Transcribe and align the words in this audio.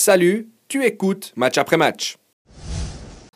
Salut, 0.00 0.46
tu 0.68 0.84
écoutes 0.84 1.32
match 1.34 1.58
après 1.58 1.76
match. 1.76 2.18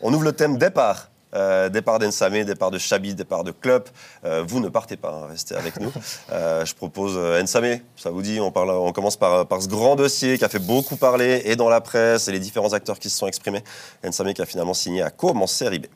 On 0.00 0.14
ouvre 0.14 0.22
le 0.22 0.32
thème 0.32 0.58
départ. 0.58 1.10
Euh, 1.34 1.68
départ 1.68 1.98
d'Ensame, 1.98 2.44
départ 2.44 2.70
de 2.70 2.78
Chabi, 2.78 3.16
départ 3.16 3.42
de 3.42 3.50
Club. 3.50 3.88
Euh, 4.24 4.44
vous 4.46 4.60
ne 4.60 4.68
partez 4.68 4.96
pas, 4.96 5.10
hein, 5.24 5.26
restez 5.28 5.56
avec 5.56 5.80
nous. 5.80 5.90
Euh, 6.30 6.64
je 6.64 6.72
propose 6.72 7.18
Nsame, 7.18 7.80
ça 7.96 8.10
vous 8.10 8.22
dit, 8.22 8.38
on, 8.38 8.52
parle, 8.52 8.70
on 8.70 8.92
commence 8.92 9.16
par, 9.16 9.44
par 9.48 9.60
ce 9.60 9.66
grand 9.66 9.96
dossier 9.96 10.38
qui 10.38 10.44
a 10.44 10.48
fait 10.48 10.60
beaucoup 10.60 10.94
parler, 10.94 11.42
et 11.46 11.56
dans 11.56 11.68
la 11.68 11.80
presse, 11.80 12.28
et 12.28 12.32
les 12.32 12.38
différents 12.38 12.72
acteurs 12.74 13.00
qui 13.00 13.10
se 13.10 13.18
sont 13.18 13.26
exprimés. 13.26 13.64
Nsame 14.04 14.32
qui 14.32 14.40
a 14.40 14.46
finalement 14.46 14.72
signé 14.72 15.02
à 15.02 15.10
Com 15.10 15.42
en 15.42 15.48
Série 15.48 15.80
B. 15.80 15.86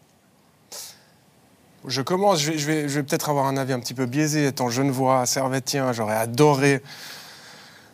Je 1.87 2.03
commence, 2.03 2.41
je 2.41 2.51
vais, 2.51 2.59
je 2.59 2.67
vais- 2.67 2.89
je 2.89 2.95
vais 2.97 3.03
peut-être 3.05 3.29
avoir 3.31 3.47
un 3.47 3.57
avis 3.57 3.73
un 3.73 3.79
petit 3.79 3.95
peu 3.95 4.07
biaisé, 4.07 4.49
étant 4.49 4.69
genevois, 4.69 5.27
servetien, 5.27 5.93
j'aurais 5.93 6.17
adoré 6.17 6.83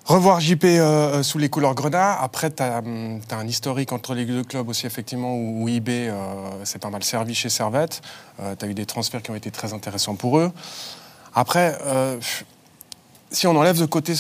revoir 0.05 0.41
JP 0.41 0.65
euh, 0.65 0.81
euh, 0.81 1.23
sous 1.23 1.39
les 1.39 1.49
couleurs 1.49 1.75
grenat. 1.75 2.21
Après, 2.21 2.51
tu 2.51 2.63
as, 2.63 2.83
un 2.83 3.47
historique 3.47 3.93
entre 3.93 4.15
les 4.15 4.25
deux 4.25 4.45
clubs 4.45 4.69
aussi, 4.69 4.87
effectivement, 4.87 5.35
où, 5.35 5.65
où 5.65 5.69
IB 5.69 5.89
euh, 5.89 6.65
s'est 6.65 6.79
pas 6.79 6.91
mal 6.91 7.05
servi 7.05 7.35
chez 7.35 7.49
Servette. 7.49 8.03
tu 8.59 8.65
as 8.65 8.69
eu 8.69 8.75
des 8.75 8.87
transferts 8.87 9.23
qui 9.23 9.31
ont 9.31 9.37
été 9.37 9.51
très 9.51 9.73
intéressants 9.73 10.17
pour 10.17 10.39
eux. 10.39 10.51
Après, 11.35 11.79
euh, 11.87 12.19
si 13.33 13.47
on 13.47 13.57
enlève 13.57 13.79
de 13.79 13.87
côté 13.87 14.13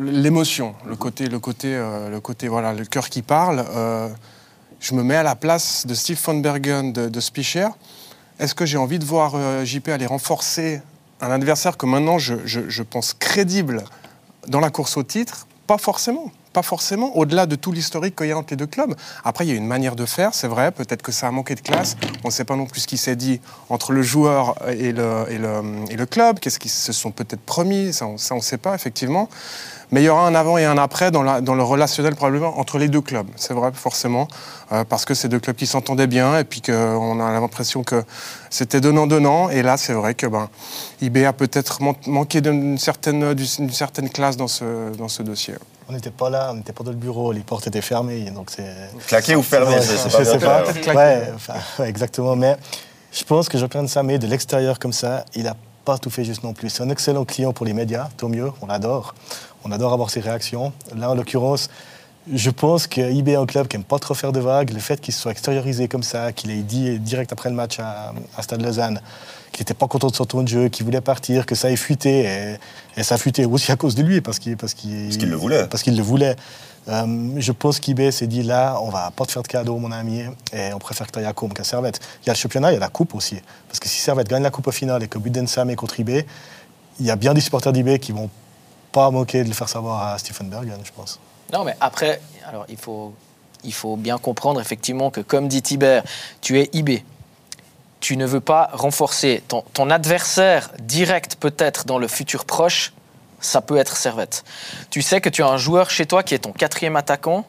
l'émotion, 0.00 0.74
le 0.84 0.96
côté, 0.96 1.28
le 1.28 1.38
côté, 1.38 1.74
euh, 1.74 2.10
le 2.10 2.20
côté, 2.20 2.48
voilà, 2.48 2.72
le 2.72 2.84
cœur 2.84 3.08
qui 3.08 3.22
parle, 3.22 3.64
euh, 3.70 4.08
je 4.80 4.94
me 4.94 5.02
mets 5.02 5.16
à 5.16 5.22
la 5.22 5.36
place 5.36 5.86
de 5.86 5.94
Steve 5.94 6.20
von 6.22 6.34
Bergen 6.34 6.92
de, 6.92 7.20
Spicher. 7.20 7.68
Est-ce 8.38 8.54
que 8.54 8.66
j'ai 8.66 8.76
envie 8.76 8.98
de 8.98 9.04
voir 9.04 9.32
euh, 9.34 9.64
JP 9.64 9.88
aller 9.88 10.06
renforcer 10.06 10.82
un 11.20 11.30
adversaire 11.30 11.76
que 11.76 11.86
maintenant 11.86 12.18
je 12.18 12.82
pense 12.82 13.12
crédible 13.12 13.84
dans 14.48 14.60
la 14.60 14.70
course 14.70 14.96
au 14.96 15.02
titre 15.02 15.46
Pas 15.66 15.78
forcément. 15.78 16.32
Pas 16.52 16.62
forcément, 16.62 17.14
au-delà 17.16 17.44
de 17.44 17.56
tout 17.56 17.72
l'historique 17.72 18.16
qu'il 18.16 18.26
y 18.26 18.32
a 18.32 18.38
entre 18.38 18.50
les 18.50 18.56
deux 18.56 18.66
clubs. 18.66 18.94
Après, 19.22 19.44
il 19.46 19.50
y 19.50 19.52
a 19.52 19.54
une 19.54 19.66
manière 19.66 19.94
de 19.96 20.06
faire, 20.06 20.34
c'est 20.34 20.48
vrai. 20.48 20.72
Peut-être 20.72 21.02
que 21.02 21.12
ça 21.12 21.28
a 21.28 21.30
manqué 21.30 21.54
de 21.54 21.60
classe. 21.60 21.96
On 22.24 22.28
ne 22.28 22.32
sait 22.32 22.44
pas 22.44 22.56
non 22.56 22.64
plus 22.64 22.80
ce 22.80 22.86
qui 22.86 22.96
s'est 22.96 23.16
dit 23.16 23.40
entre 23.68 23.92
le 23.92 24.02
joueur 24.02 24.56
et 24.66 24.92
le, 24.92 25.26
et 25.28 25.38
le, 25.38 25.62
et 25.90 25.96
le 25.96 26.06
club. 26.06 26.40
Qu'est-ce 26.40 26.58
qu'ils 26.58 26.70
se 26.70 26.92
sont 26.92 27.10
peut-être 27.10 27.42
promis? 27.42 27.92
Ça, 27.92 28.06
on 28.06 28.14
ne 28.14 28.40
sait 28.40 28.56
pas, 28.58 28.74
effectivement. 28.74 29.28
Mais 29.90 30.02
il 30.02 30.04
y 30.04 30.08
aura 30.10 30.26
un 30.26 30.34
avant 30.34 30.58
et 30.58 30.64
un 30.66 30.76
après 30.76 31.10
dans, 31.10 31.22
la- 31.22 31.40
dans 31.40 31.54
le 31.54 31.62
relationnel 31.62 32.14
probablement 32.14 32.58
entre 32.58 32.76
les 32.78 32.88
deux 32.88 33.00
clubs. 33.00 33.26
C'est 33.36 33.54
vrai, 33.54 33.70
forcément, 33.72 34.28
euh, 34.72 34.84
parce 34.84 35.04
que 35.06 35.14
c'est 35.14 35.28
deux 35.28 35.40
clubs 35.40 35.56
qui 35.56 35.66
s'entendaient 35.66 36.06
bien 36.06 36.38
et 36.38 36.44
puis 36.44 36.60
qu'on 36.60 37.20
a 37.20 37.32
l'impression 37.32 37.82
que 37.84 38.04
c'était 38.50 38.80
donnant-donnant. 38.82 39.48
Et 39.48 39.62
là, 39.62 39.76
c'est 39.78 39.94
vrai 39.94 40.14
que 40.14 40.26
ben, 40.26 40.48
IB 41.00 41.24
a 41.24 41.32
peut-être 41.32 41.82
man- 41.82 41.94
manqué 42.06 42.40
d'une 42.42 42.76
certaine, 42.78 43.32
d'une 43.34 43.70
certaine 43.70 44.10
classe 44.10 44.36
dans 44.36 44.48
ce, 44.48 44.94
dans 44.96 45.08
ce 45.08 45.22
dossier. 45.22 45.54
On 45.88 45.94
n'était 45.94 46.10
pas 46.10 46.28
là, 46.28 46.50
on 46.52 46.56
n'était 46.56 46.74
pas 46.74 46.84
dans 46.84 46.90
le 46.90 46.96
bureau, 46.98 47.32
les 47.32 47.40
portes 47.40 47.66
étaient 47.66 47.80
fermées, 47.80 48.30
donc 48.30 48.50
c'est... 48.54 48.66
Claqué 49.06 49.36
ou 49.36 49.42
fermé, 49.42 49.74
Ouais, 49.76 49.80
c'est 49.80 49.96
c'est 49.96 50.10
je 50.10 50.16
pas 50.18 50.24
sais 50.24 50.36
bien 50.36 50.48
pas. 50.48 50.62
clair. 50.64 50.80
claqué. 50.82 50.98
Ouais, 50.98 51.32
enfin, 51.34 51.54
ouais, 51.78 51.88
exactement. 51.88 52.36
Mais 52.36 52.56
je 53.10 53.24
pense 53.24 53.48
que 53.48 53.56
Jean-Pierre 53.56 53.88
Samé, 53.88 54.18
de 54.18 54.26
l'extérieur 54.26 54.78
comme 54.78 54.92
ça, 54.92 55.24
il 55.34 55.44
n'a 55.44 55.56
pas 55.86 55.96
tout 55.96 56.10
fait 56.10 56.24
juste 56.24 56.44
non 56.44 56.52
plus. 56.52 56.68
C'est 56.68 56.82
un 56.82 56.90
excellent 56.90 57.24
client 57.24 57.54
pour 57.54 57.64
les 57.64 57.72
médias, 57.72 58.10
tant 58.18 58.28
mieux, 58.28 58.52
on 58.60 58.66
l'adore. 58.66 59.14
On 59.64 59.72
adore 59.72 59.92
avoir 59.92 60.10
ses 60.10 60.20
réactions. 60.20 60.72
Là, 60.96 61.10
en 61.10 61.14
l'occurrence, 61.14 61.68
je 62.32 62.50
pense 62.50 62.86
que 62.86 63.00
IB 63.00 63.28
est 63.30 63.36
un 63.36 63.46
club 63.46 63.68
qui 63.68 63.76
n'aime 63.76 63.84
pas 63.84 63.98
trop 63.98 64.14
faire 64.14 64.32
de 64.32 64.40
vagues. 64.40 64.70
Le 64.70 64.78
fait 64.80 65.00
qu'il 65.00 65.14
se 65.14 65.20
soit 65.20 65.32
extériorisé 65.32 65.88
comme 65.88 66.02
ça, 66.02 66.32
qu'il 66.32 66.50
ait 66.50 66.62
dit 66.62 66.98
direct 66.98 67.32
après 67.32 67.48
le 67.48 67.54
match 67.56 67.78
à, 67.80 68.12
à 68.36 68.42
Stade 68.42 68.62
Lausanne 68.62 69.00
qu'il 69.50 69.62
n'était 69.62 69.74
pas 69.74 69.88
content 69.88 70.08
de 70.08 70.14
son 70.14 70.26
tour 70.26 70.42
de 70.42 70.48
jeu, 70.48 70.68
qu'il 70.68 70.84
voulait 70.84 71.00
partir, 71.00 71.46
que 71.46 71.54
ça 71.54 71.70
ait 71.70 71.76
fuité. 71.76 72.24
Et, 72.24 72.56
et 72.98 73.02
ça 73.02 73.14
a 73.14 73.18
fuité 73.18 73.46
aussi 73.46 73.72
à 73.72 73.76
cause 73.76 73.94
de 73.94 74.02
lui, 74.02 74.20
parce 74.20 74.38
qu'il 74.38 74.56
parce 74.58 74.74
qu'il- 74.74 75.04
Parce 75.06 75.16
qu'il 75.16 75.30
le 75.30 75.36
voulait. 75.36 75.66
Parce 75.66 75.82
qu'il 75.82 75.96
le 75.96 76.02
voulait. 76.02 76.36
Euh, 76.88 77.30
je 77.38 77.52
pense 77.52 77.80
qu'IB 77.80 78.10
s'est 78.10 78.26
dit 78.26 78.42
là, 78.42 78.78
on 78.82 78.90
va 78.90 79.10
pas 79.10 79.24
te 79.24 79.32
faire 79.32 79.42
de 79.42 79.48
cadeau, 79.48 79.78
mon 79.78 79.90
ami, 79.90 80.20
et 80.52 80.72
on 80.74 80.78
préfère 80.78 81.06
que 81.06 81.12
tu 81.12 81.18
ailles 81.18 81.24
à 81.26 81.32
Côme 81.32 81.52
qu'à 81.54 81.64
Servette. 81.64 81.98
Il 82.22 82.26
y 82.26 82.30
a 82.30 82.34
le 82.34 82.38
championnat, 82.38 82.70
il 82.70 82.74
y 82.74 82.76
a 82.76 82.80
la 82.80 82.88
coupe 82.88 83.14
aussi. 83.14 83.36
Parce 83.68 83.80
que 83.80 83.88
si 83.88 83.98
Servette 84.00 84.28
gagne 84.28 84.42
la 84.42 84.50
coupe 84.50 84.66
au 84.66 84.70
final 84.72 85.02
et 85.02 85.08
que 85.08 85.18
Budensam 85.18 85.70
est 85.70 85.76
contre 85.76 85.98
IB, 85.98 86.24
il 87.00 87.06
y 87.06 87.10
a 87.10 87.16
bien 87.16 87.32
des 87.34 87.40
supporters 87.40 87.72
d'IB 87.72 87.98
qui 87.98 88.12
vont 88.12 88.28
pas 88.92 89.10
manquer 89.10 89.42
de 89.42 89.48
le 89.48 89.54
faire 89.54 89.68
savoir 89.68 90.08
à 90.08 90.18
Stephen 90.18 90.48
Bergen, 90.48 90.78
je 90.84 90.92
pense. 90.92 91.18
Non, 91.52 91.64
mais 91.64 91.74
après, 91.80 92.20
alors 92.46 92.66
il 92.68 92.76
faut, 92.76 93.14
il 93.64 93.72
faut 93.72 93.96
bien 93.96 94.18
comprendre 94.18 94.60
effectivement 94.60 95.10
que, 95.10 95.20
comme 95.20 95.48
dit 95.48 95.62
Tibert, 95.62 96.02
tu 96.40 96.58
es 96.60 96.68
IB. 96.72 97.02
Tu 98.00 98.16
ne 98.16 98.26
veux 98.26 98.40
pas 98.40 98.70
renforcer 98.72 99.42
ton, 99.48 99.64
ton 99.72 99.90
adversaire 99.90 100.70
direct, 100.78 101.36
peut-être 101.36 101.84
dans 101.84 101.98
le 101.98 102.06
futur 102.06 102.44
proche, 102.44 102.92
ça 103.40 103.60
peut 103.60 103.76
être 103.76 103.96
Servette. 103.96 104.44
Tu 104.90 105.02
sais 105.02 105.20
que 105.20 105.28
tu 105.28 105.42
as 105.42 105.48
un 105.48 105.56
joueur 105.56 105.90
chez 105.90 106.06
toi 106.06 106.22
qui 106.22 106.34
est 106.34 106.40
ton 106.40 106.52
quatrième 106.52 106.96
attaquant, 106.96 107.44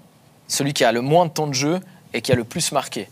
celui 0.48 0.74
qui 0.74 0.84
a 0.84 0.92
le 0.92 1.02
moins 1.02 1.26
de 1.26 1.32
temps 1.32 1.48
de 1.48 1.54
jeu 1.54 1.80
et 2.14 2.22
qui 2.22 2.32
a 2.32 2.36
le 2.36 2.44
plus 2.44 2.72
marqué. 2.72 3.10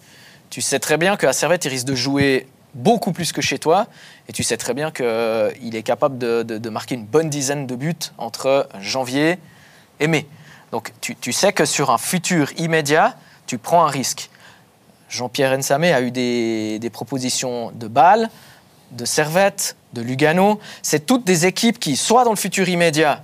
Tu 0.49 0.61
sais 0.61 0.79
très 0.79 0.97
bien 0.97 1.17
qu'à 1.17 1.33
Servette, 1.33 1.65
il 1.65 1.69
risque 1.69 1.85
de 1.85 1.95
jouer 1.95 2.47
beaucoup 2.77 3.11
plus 3.11 3.31
que 3.31 3.41
chez 3.41 3.59
toi, 3.59 3.87
et 4.29 4.33
tu 4.33 4.43
sais 4.43 4.57
très 4.57 4.73
bien 4.73 4.91
qu'il 4.91 5.75
est 5.75 5.83
capable 5.83 6.17
de, 6.17 6.69
marquer 6.69 6.95
une 6.95 7.05
bonne 7.05 7.29
dizaine 7.29 7.67
de 7.67 7.75
buts 7.75 7.95
entre 8.17 8.69
janvier 8.79 9.39
et 9.99 10.07
mai. 10.07 10.27
Donc 10.71 10.93
tu, 11.01 11.15
tu 11.15 11.33
sais 11.33 11.53
que 11.53 11.65
sur 11.65 11.91
un 11.91 11.97
futur 11.97 12.51
immédiat, 12.57 13.15
tu 13.45 13.57
prends 13.57 13.85
un 13.85 13.89
risque. 13.89 14.29
Jean-Pierre 15.09 15.57
Nsamé 15.57 15.93
a 15.93 16.01
eu 16.01 16.11
des, 16.11 16.79
des 16.79 16.89
propositions 16.89 17.71
de 17.71 17.87
Bâle, 17.87 18.29
de 18.91 19.05
Servette, 19.05 19.75
de 19.93 20.01
Lugano. 20.01 20.59
C'est 20.81 21.05
toutes 21.05 21.23
des 21.23 21.45
équipes 21.45 21.79
qui, 21.79 21.95
soit 21.95 22.25
dans 22.25 22.31
le 22.31 22.37
futur 22.37 22.67
immédiat, 22.67 23.23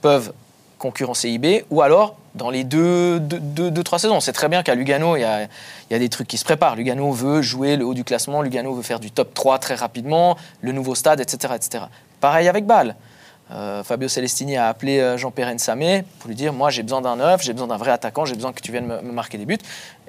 peuvent 0.00 0.32
concurrencer 0.80 1.28
IB, 1.30 1.64
ou 1.70 1.82
alors 1.82 2.16
dans 2.34 2.50
les 2.50 2.64
deux, 2.64 3.20
deux, 3.20 3.38
deux- 3.38 3.70
deux, 3.70 3.84
trois 3.84 3.98
saisons. 3.98 4.16
On 4.16 4.20
sait 4.20 4.32
très 4.32 4.48
bien 4.48 4.62
qu'à 4.62 4.74
Lugano, 4.74 5.16
il 5.16 5.20
y 5.20 5.24
a, 5.24 5.42
il 5.42 5.48
y 5.90 5.94
a 5.94 5.98
des 5.98 6.08
trucs 6.08 6.26
qui 6.26 6.38
se 6.38 6.44
préparent. 6.44 6.74
Lugano 6.74 7.12
veut 7.12 7.42
jouer 7.42 7.76
le 7.76 7.84
haut 7.84 7.94
du 7.94 8.02
classement, 8.04 8.42
Lugano 8.42 8.74
veut 8.74 8.82
faire 8.82 8.98
du 9.00 9.10
top 9.10 9.34
3 9.34 9.58
très 9.58 9.74
rapidement, 9.74 10.36
le 10.62 10.72
nouveau 10.72 10.94
stade, 10.96 11.20
etc. 11.20 11.54
etc. 11.56 11.84
Pareil 12.20 12.48
avec 12.48 12.66
Bâle. 12.66 12.96
Euh, 13.52 13.82
Fabio 13.82 14.06
Celestini 14.08 14.56
a 14.56 14.68
appelé 14.68 15.00
euh, 15.00 15.16
Jean-Pierre 15.18 15.52
Nsamé 15.52 16.04
pour 16.20 16.28
lui 16.28 16.36
dire 16.36 16.52
Moi, 16.52 16.70
j'ai 16.70 16.84
besoin 16.84 17.00
d'un 17.00 17.16
neuf, 17.16 17.42
j'ai 17.42 17.52
besoin 17.52 17.66
d'un 17.66 17.78
vrai 17.78 17.90
attaquant, 17.90 18.24
j'ai 18.24 18.36
besoin 18.36 18.52
que 18.52 18.60
tu 18.60 18.70
viennes 18.70 18.86
me, 18.86 19.12
marquer 19.12 19.38
des 19.38 19.44
buts. 19.44 19.58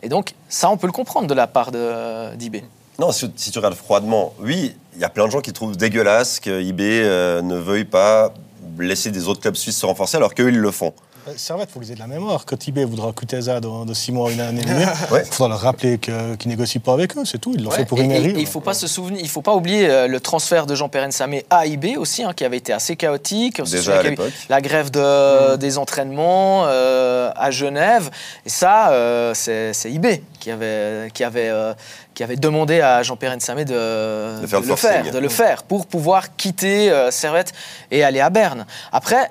Et 0.04 0.10
donc, 0.10 0.34
ça, 0.48 0.70
on 0.70 0.78
peut 0.78 0.86
le 0.88 0.94
comprendre 0.94 1.28
de 1.28 1.34
la 1.34 1.48
part 1.48 1.72
d'IB. 1.72 2.58
Non, 3.00 3.12
si, 3.12 3.32
si 3.36 3.50
tu 3.50 3.58
regardes 3.58 3.74
froidement, 3.74 4.34
oui, 4.40 4.76
il 4.94 5.02
y 5.02 5.04
a 5.04 5.10
plein 5.10 5.26
de 5.26 5.32
gens 5.32 5.42
qui 5.42 5.54
trouvent 5.54 5.76
dégueulasse 5.76 6.40
que 6.40 6.62
IB 6.62 6.82
euh, 6.82 7.42
ne 7.42 7.56
veuille 7.56 7.86
pas 7.86 8.32
laisser 8.80 9.12
des 9.12 9.28
autres 9.28 9.42
clubs 9.42 9.56
suisses 9.56 9.78
se 9.78 9.86
renforcer 9.86 10.18
alors 10.18 10.34
qu'eux, 10.34 10.50
ils 10.50 10.60
le 10.60 10.72
font. 10.72 10.94
Euh, 11.28 11.34
Servette, 11.38 11.70
il 11.70 11.74
faut 11.74 11.80
qu'ils 11.80 11.92
aient 11.92 11.96
de 11.96 12.00
la 12.00 12.08
mémoire. 12.08 12.46
Quand 12.46 12.68
IB 12.68 12.80
voudra 12.86 13.12
Kuteza 13.14 13.60
dans, 13.60 13.86
dans 13.86 13.94
six 13.94 14.12
mois, 14.12 14.32
une 14.32 14.40
année 14.40 14.62
et 14.62 14.66
demie, 14.66 14.84
il 15.10 15.14
Ouais. 15.14 15.24
faudra 15.26 15.50
leur 15.50 15.60
rappeler 15.60 16.00
qu'ils 16.00 16.14
négocient 16.48 16.82
pas 16.82 16.94
avec 16.94 17.16
eux, 17.16 17.26
c'est 17.26 17.38
tout. 17.38 17.54
Ils 17.56 17.64
l'ont 17.64 17.70
Ouais, 17.70 17.78
fait 17.78 17.86
pour 17.86 18.00
une 18.00 18.12
il 18.12 18.48
faut 18.48 18.60
pas 18.60 18.74
se 18.74 18.88
souvenir, 18.88 19.22
il 19.22 19.30
faut 19.30 19.42
pas 19.44 19.54
oublier 19.54 19.88
euh, 19.90 20.08
le 20.08 20.20
transfert 20.20 20.66
de 20.66 20.74
Jean-Pierre 20.74 21.08
Nsamé 21.08 21.46
à 21.50 21.66
IB 21.68 21.98
aussi, 21.98 22.24
hein, 22.24 22.34
qui 22.36 22.44
avait 22.44 22.58
été 22.58 22.74
assez 22.74 22.96
chaotique. 22.96 23.62
Déjà 23.64 24.00
à 24.00 24.04
l'époque. 24.04 24.32
La 24.50 24.62
grève 24.62 24.90
de- 24.90 25.58
des 25.58 25.78
entraînements 25.78 26.64
euh, 26.66 27.32
à 27.36 27.52
Genève. 27.52 28.10
Et 28.46 28.50
ça, 28.50 28.92
euh, 28.92 29.34
c'est 29.36 29.74
IB 29.92 30.24
qui 30.40 30.50
avait, 30.50 31.10
qui, 31.14 31.24
avait, 31.24 31.50
euh, 31.50 31.74
qui 32.16 32.24
avait 32.24 32.36
demandé 32.36 32.82
à 32.82 33.04
Jean-Pierre 33.04 33.36
Nsamé 33.38 33.64
de, 33.66 34.42
De 34.42 34.48
faire 34.48 34.62
de 34.62 34.68
le 34.68 34.76
faire, 34.76 35.12
de 35.12 35.20
le 35.20 35.30
faire 35.30 35.64
pour 35.64 35.86
pouvoir 35.86 36.36
quitter 36.36 36.90
euh, 36.92 37.12
Servette 37.12 37.54
et 37.92 38.04
aller 38.04 38.20
à 38.20 38.30
Berne. 38.32 38.66
Après, 38.92 39.30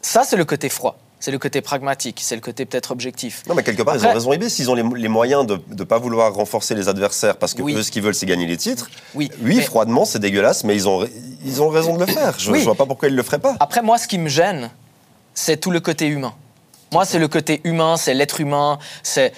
ça, 0.00 0.22
c'est 0.24 0.36
le 0.36 0.44
côté 0.44 0.68
froid. 0.68 0.96
C'est 1.24 1.30
le 1.30 1.38
côté 1.38 1.62
pragmatique, 1.62 2.20
c'est 2.22 2.34
le 2.34 2.42
côté 2.42 2.66
peut-être 2.66 2.90
objectif. 2.90 3.44
Non, 3.48 3.54
mais 3.54 3.62
quelque 3.62 3.82
part, 3.82 3.94
ils 3.94 4.00
Après- 4.00 4.10
ont 4.10 4.12
raison 4.12 4.32
IB. 4.34 4.46
S'ils 4.50 4.70
ont 4.70 4.74
les, 4.74 4.84
les 4.94 5.08
moyens 5.08 5.46
de 5.46 5.58
ne 5.74 5.84
pas 5.84 5.96
vouloir 5.98 6.34
renforcer 6.34 6.74
les 6.74 6.86
adversaires 6.86 7.38
parce 7.38 7.54
que 7.54 7.62
Oui. 7.62 7.74
eux, 7.74 7.82
ce 7.82 7.90
qu'ils 7.90 8.02
veulent, 8.02 8.14
c'est 8.14 8.26
gagner 8.26 8.44
les 8.46 8.58
titres. 8.58 8.90
Oui, 9.14 9.30
Oui, 9.40 9.56
mais- 9.56 9.62
froidement, 9.62 10.04
c'est 10.04 10.18
dégueulasse, 10.18 10.64
mais 10.64 10.74
ils 10.74 10.86
ont, 10.86 11.08
ils 11.42 11.62
ont 11.62 11.70
raison 11.70 11.94
de 11.96 12.00
le 12.00 12.12
faire. 12.12 12.34
Je 12.38 12.50
ne 12.50 12.56
Oui. 12.56 12.62
vois 12.64 12.74
pas 12.74 12.84
pourquoi 12.84 13.08
ils 13.08 13.12
ne 13.12 13.16
le 13.16 13.22
feraient 13.22 13.38
pas. 13.38 13.56
Après, 13.58 13.80
moi, 13.80 13.96
ce 13.96 14.06
qui 14.06 14.18
me 14.18 14.28
gêne, 14.28 14.68
c'est 15.32 15.56
tout 15.56 15.70
le 15.70 15.80
côté 15.80 16.06
humain. 16.08 16.34
Moi, 16.92 17.04
c'est 17.04 17.18
le 17.18 17.26
côté 17.28 17.60
humain, 17.64 17.96
c'est 17.96 18.14
l'être 18.14 18.40
humain. 18.40 18.78
C'est, 19.02 19.32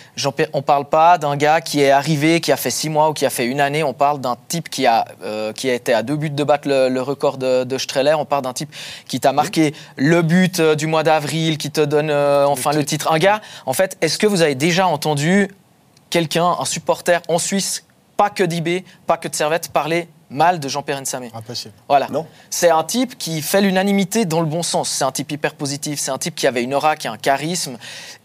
on 0.52 0.62
parle 0.62 0.84
pas 0.86 1.16
d'un 1.16 1.36
gars 1.36 1.60
qui 1.60 1.80
est 1.80 1.90
arrivé, 1.90 2.40
qui 2.40 2.52
a 2.52 2.56
fait 2.56 2.70
six 2.70 2.88
mois 2.88 3.08
ou 3.10 3.12
qui 3.14 3.24
a 3.24 3.30
fait 3.30 3.46
une 3.46 3.60
année. 3.60 3.82
On 3.82 3.94
parle 3.94 4.20
d'un 4.20 4.36
type 4.48 4.68
qui 4.68 4.86
a, 4.86 5.06
euh, 5.22 5.52
qui 5.52 5.70
a 5.70 5.74
été 5.74 5.94
à 5.94 6.02
deux 6.02 6.16
buts 6.16 6.30
de 6.30 6.44
battre 6.44 6.68
le, 6.68 6.88
le 6.88 7.02
record 7.02 7.38
de, 7.38 7.64
de 7.64 7.78
Streller. 7.78 8.14
On 8.14 8.26
parle 8.26 8.42
d'un 8.42 8.52
type 8.52 8.70
qui 9.08 9.20
t'a 9.20 9.32
marqué 9.32 9.74
le 9.96 10.22
but 10.22 10.60
euh, 10.60 10.74
du 10.74 10.86
mois 10.86 11.02
d'avril, 11.02 11.56
qui 11.56 11.70
te 11.70 11.80
donne 11.80 12.10
euh, 12.10 12.46
enfin 12.46 12.72
le 12.72 12.84
titre. 12.84 13.10
Un 13.10 13.18
gars, 13.18 13.40
en 13.64 13.72
fait, 13.72 13.96
est-ce 14.02 14.18
que 14.18 14.26
vous 14.26 14.42
avez 14.42 14.54
déjà 14.54 14.86
entendu 14.86 15.48
quelqu'un, 16.10 16.56
un 16.58 16.64
supporter 16.64 17.22
en 17.28 17.38
Suisse, 17.38 17.84
pas 18.16 18.30
que 18.30 18.44
d'IB, 18.44 18.84
pas 19.06 19.16
que 19.16 19.28
de 19.28 19.34
Servette, 19.34 19.70
parler 19.70 20.08
mal 20.30 20.60
de 20.60 20.68
Jean-Pierre 20.68 21.00
Nsamé 21.00 21.30
Impossible. 21.34 21.74
voilà. 21.88 22.08
Non. 22.08 22.26
C'est 22.50 22.70
un 22.70 22.82
type 22.84 23.16
qui 23.18 23.42
fait 23.42 23.60
l'unanimité 23.60 24.24
dans 24.24 24.40
le 24.40 24.46
bon 24.46 24.62
sens. 24.62 24.88
C'est 24.88 25.04
un 25.04 25.12
type 25.12 25.30
hyper 25.32 25.54
positif. 25.54 26.00
C'est 26.00 26.10
un 26.10 26.18
type 26.18 26.34
qui 26.34 26.46
avait 26.46 26.62
une 26.62 26.74
aura, 26.74 26.96
qui 26.96 27.08
a 27.08 27.12
un 27.12 27.16
charisme. 27.16 27.78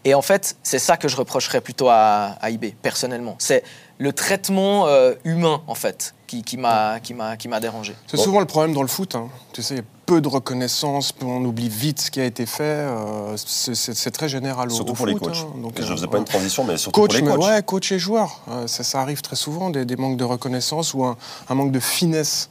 Et 0.04 0.14
en 0.14 0.22
fait, 0.22 0.56
c'est 0.62 0.78
ça 0.78 0.96
que 0.96 1.08
je 1.08 1.16
reprocherais 1.16 1.60
plutôt 1.60 1.88
à, 1.88 2.36
à 2.40 2.50
IB, 2.50 2.74
personnellement. 2.82 3.36
C'est 3.38 3.62
le 4.02 4.12
traitement 4.12 4.86
euh, 4.88 5.14
humain, 5.24 5.62
en 5.68 5.74
fait, 5.74 6.14
qui, 6.26 6.42
qui 6.42 6.56
m'a 6.56 6.98
qui 7.00 7.14
m'a- 7.14 7.36
qui 7.36 7.46
m'a 7.48 7.60
dérangé. 7.60 7.94
C'est 8.08 8.16
Bon. 8.16 8.22
souvent 8.24 8.40
le 8.40 8.46
problème 8.46 8.74
dans 8.74 8.82
le 8.82 8.88
foot. 8.88 9.14
hein. 9.14 9.28
Tu 9.52 9.62
sais, 9.62 9.74
il 9.74 9.76
y 9.78 9.80
a 9.80 9.84
peu 10.06 10.20
de 10.20 10.28
reconnaissance, 10.28 11.12
on 11.22 11.44
oublie 11.44 11.68
vite 11.68 12.00
ce 12.00 12.10
qui 12.10 12.20
a 12.20 12.24
été 12.24 12.44
fait. 12.46 12.62
euh, 12.64 13.36
c'est- 13.36 13.74
c'est 13.76 13.94
c'est 13.94 14.10
très 14.10 14.28
général 14.28 14.70
au, 14.70 14.74
Surtout 14.74 14.92
au 14.92 14.96
pour 14.96 15.06
les 15.06 15.14
coachs. 15.14 15.36
hein. 15.36 15.60
Donc, 15.62 15.74
je 15.78 15.82
euh, 15.84 15.94
faisais 15.96 16.08
pas 16.08 16.18
une 16.18 16.24
transition, 16.24 16.64
mais 16.64 16.76
surtout 16.76 17.00
Coach, 17.00 17.10
pour 17.12 17.16
les 17.20 17.22
mais 17.30 17.36
coachs. 17.36 17.48
ouais, 17.50 17.62
coach 17.62 17.92
et 17.92 17.98
joueur. 18.00 18.40
Euh, 18.48 18.66
ça, 18.66 18.82
ça 18.82 19.00
arrive 19.00 19.20
très 19.22 19.36
souvent, 19.36 19.70
des, 19.70 19.84
des 19.84 19.96
manques 19.96 20.16
de 20.16 20.24
reconnaissance 20.24 20.94
ou 20.94 21.04
un, 21.04 21.16
un 21.48 21.54
manque 21.54 21.70
de 21.72 21.80
finesse 21.80 22.50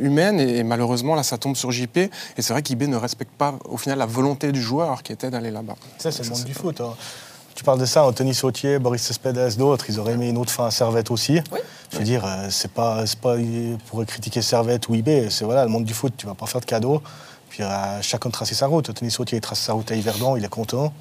humaine. 0.00 0.40
Et, 0.40 0.58
et 0.58 0.62
malheureusement, 0.64 1.14
là, 1.14 1.22
ça 1.22 1.36
tombe 1.36 1.56
sur 1.56 1.70
JP. 1.70 1.96
Et 1.98 2.10
c'est 2.38 2.52
vrai 2.52 2.62
qu'IB 2.62 2.84
ne 2.88 2.96
respecte 2.96 3.32
pas, 3.36 3.56
au 3.68 3.76
final, 3.76 3.98
la 3.98 4.06
volonté 4.06 4.52
du 4.52 4.62
joueur 4.62 5.02
qui 5.02 5.12
était 5.12 5.30
d'aller 5.30 5.50
là-bas. 5.50 5.74
Ça, 5.98 6.10
c'est 6.12 6.20
le 6.22 6.28
Ça, 6.28 6.34
monde 6.34 6.44
du 6.44 6.54
foot. 6.54 6.80
hein. 6.80 6.94
Tu 7.54 7.62
parles 7.62 7.78
de 7.78 7.86
ça, 7.86 8.04
Anthony 8.04 8.34
Sautier, 8.34 8.78
Boris 8.78 9.02
Cespedes, 9.02 9.56
d'autres, 9.56 9.86
ils 9.88 10.00
auraient 10.00 10.16
mis 10.16 10.28
une 10.28 10.38
autre 10.38 10.50
fin 10.50 10.66
à 10.66 10.70
Servette 10.70 11.10
aussi. 11.10 11.40
Oui. 11.52 11.60
Je 11.92 11.98
veux 11.98 12.04
dire, 12.04 12.24
euh, 12.24 12.48
c'est 12.50 12.72
pas, 12.72 13.04
pas 13.22 13.36
pour 13.88 14.04
critiquer 14.04 14.42
Servette 14.42 14.88
ou 14.88 14.94
IB, 14.94 15.30
c'est 15.30 15.44
voilà, 15.44 15.62
le 15.64 15.70
monde 15.70 15.84
du 15.84 15.94
foot, 15.94 16.12
tu 16.16 16.26
vas 16.26 16.34
pas 16.34 16.46
faire 16.46 16.60
de 16.60 16.66
cadeaux. 16.66 17.00
Puis 17.50 17.62
euh, 17.62 18.02
chacun 18.02 18.30
tracer 18.30 18.56
sa 18.56 18.66
route. 18.66 18.90
Anthony 18.90 19.12
Sautier, 19.12 19.38
il 19.38 19.40
trace 19.40 19.60
sa 19.60 19.74
route 19.74 19.88
à 19.92 19.94
Yverdon, 19.94 20.36
il 20.36 20.44
est 20.44 20.48
content. 20.48 20.92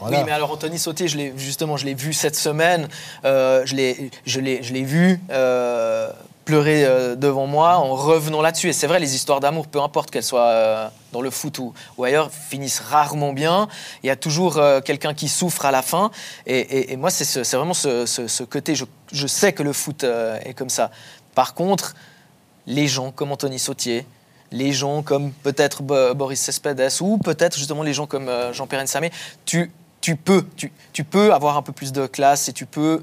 Voilà. 0.00 0.18
Oui, 0.18 0.24
mais 0.26 0.32
alors 0.32 0.50
Anthony 0.50 0.78
Sauté, 0.78 1.08
je 1.08 1.18
justement, 1.36 1.76
je 1.76 1.84
l'ai 1.84 1.94
vu 1.94 2.12
cette 2.12 2.36
semaine. 2.36 2.88
euh, 3.24 3.64
je 3.66 3.76
l'ai, 3.76 4.10
je 4.24 4.72
vu 4.84 5.20
euh, 5.30 6.10
pleurer 6.44 6.84
euh, 6.84 7.16
devant 7.16 7.46
moi 7.46 7.76
en 7.76 7.94
revenant 7.94 8.42
là-dessus. 8.42 8.68
Et 8.68 8.72
c'est 8.72 8.86
vrai, 8.86 9.00
les 9.00 9.14
histoires 9.14 9.40
d'amour, 9.40 9.66
peu 9.66 9.80
importe 9.80 10.10
qu'elles 10.10 10.22
soient 10.22 10.46
euh, 10.48 10.88
dans 11.12 11.20
le 11.20 11.30
foot 11.30 11.58
ou, 11.58 11.72
ailleurs, 12.04 12.30
finissent 12.30 12.80
rarement 12.80 13.32
bien. 13.32 13.68
Il 14.02 14.06
y 14.06 14.10
a 14.10 14.16
toujours 14.16 14.58
euh, 14.58 14.80
quelqu'un 14.80 15.14
qui 15.14 15.28
souffre 15.28 15.64
à 15.64 15.70
la 15.70 15.82
fin. 15.82 16.10
Et, 16.46 16.92
et- 16.92 16.96
moi, 16.96 17.10
c'est, 17.10 17.24
ce- 17.24 17.56
vraiment 17.56 17.74
ce, 17.74 18.04
ce- 18.06 18.42
côté. 18.44 18.74
Je, 18.74 18.84
je 19.12 19.26
sais 19.26 19.52
que 19.52 19.62
le 19.62 19.72
foot 19.72 20.04
est 20.04 20.54
comme 20.54 20.70
ça. 20.70 20.90
Par 21.34 21.54
contre, 21.54 21.94
les 22.66 22.86
gens 22.88 23.10
comme 23.10 23.32
Anthony 23.32 23.58
Sautier, 23.58 24.06
les 24.52 24.72
gens 24.72 25.02
comme 25.02 25.32
peut-être 25.32 25.82
Bo- 25.82 26.14
Boris 26.14 26.40
Cespedes 26.40 26.90
ou 27.00 27.18
peut-être 27.18 27.56
justement 27.58 27.82
les 27.82 27.92
gens 27.94 28.06
comme 28.06 28.30
Jean-Pierre 28.52 28.82
Nsamé, 28.84 29.10
tu, 29.44 29.72
tu, 30.00 30.16
peux, 30.16 30.44
tu, 30.56 30.72
tu 30.92 31.04
peux 31.04 31.32
avoir 31.32 31.56
un 31.56 31.62
peu 31.62 31.72
plus 31.72 31.92
de 31.92 32.06
classe 32.06 32.48
et 32.48 32.52
tu 32.52 32.66
peux 32.66 33.02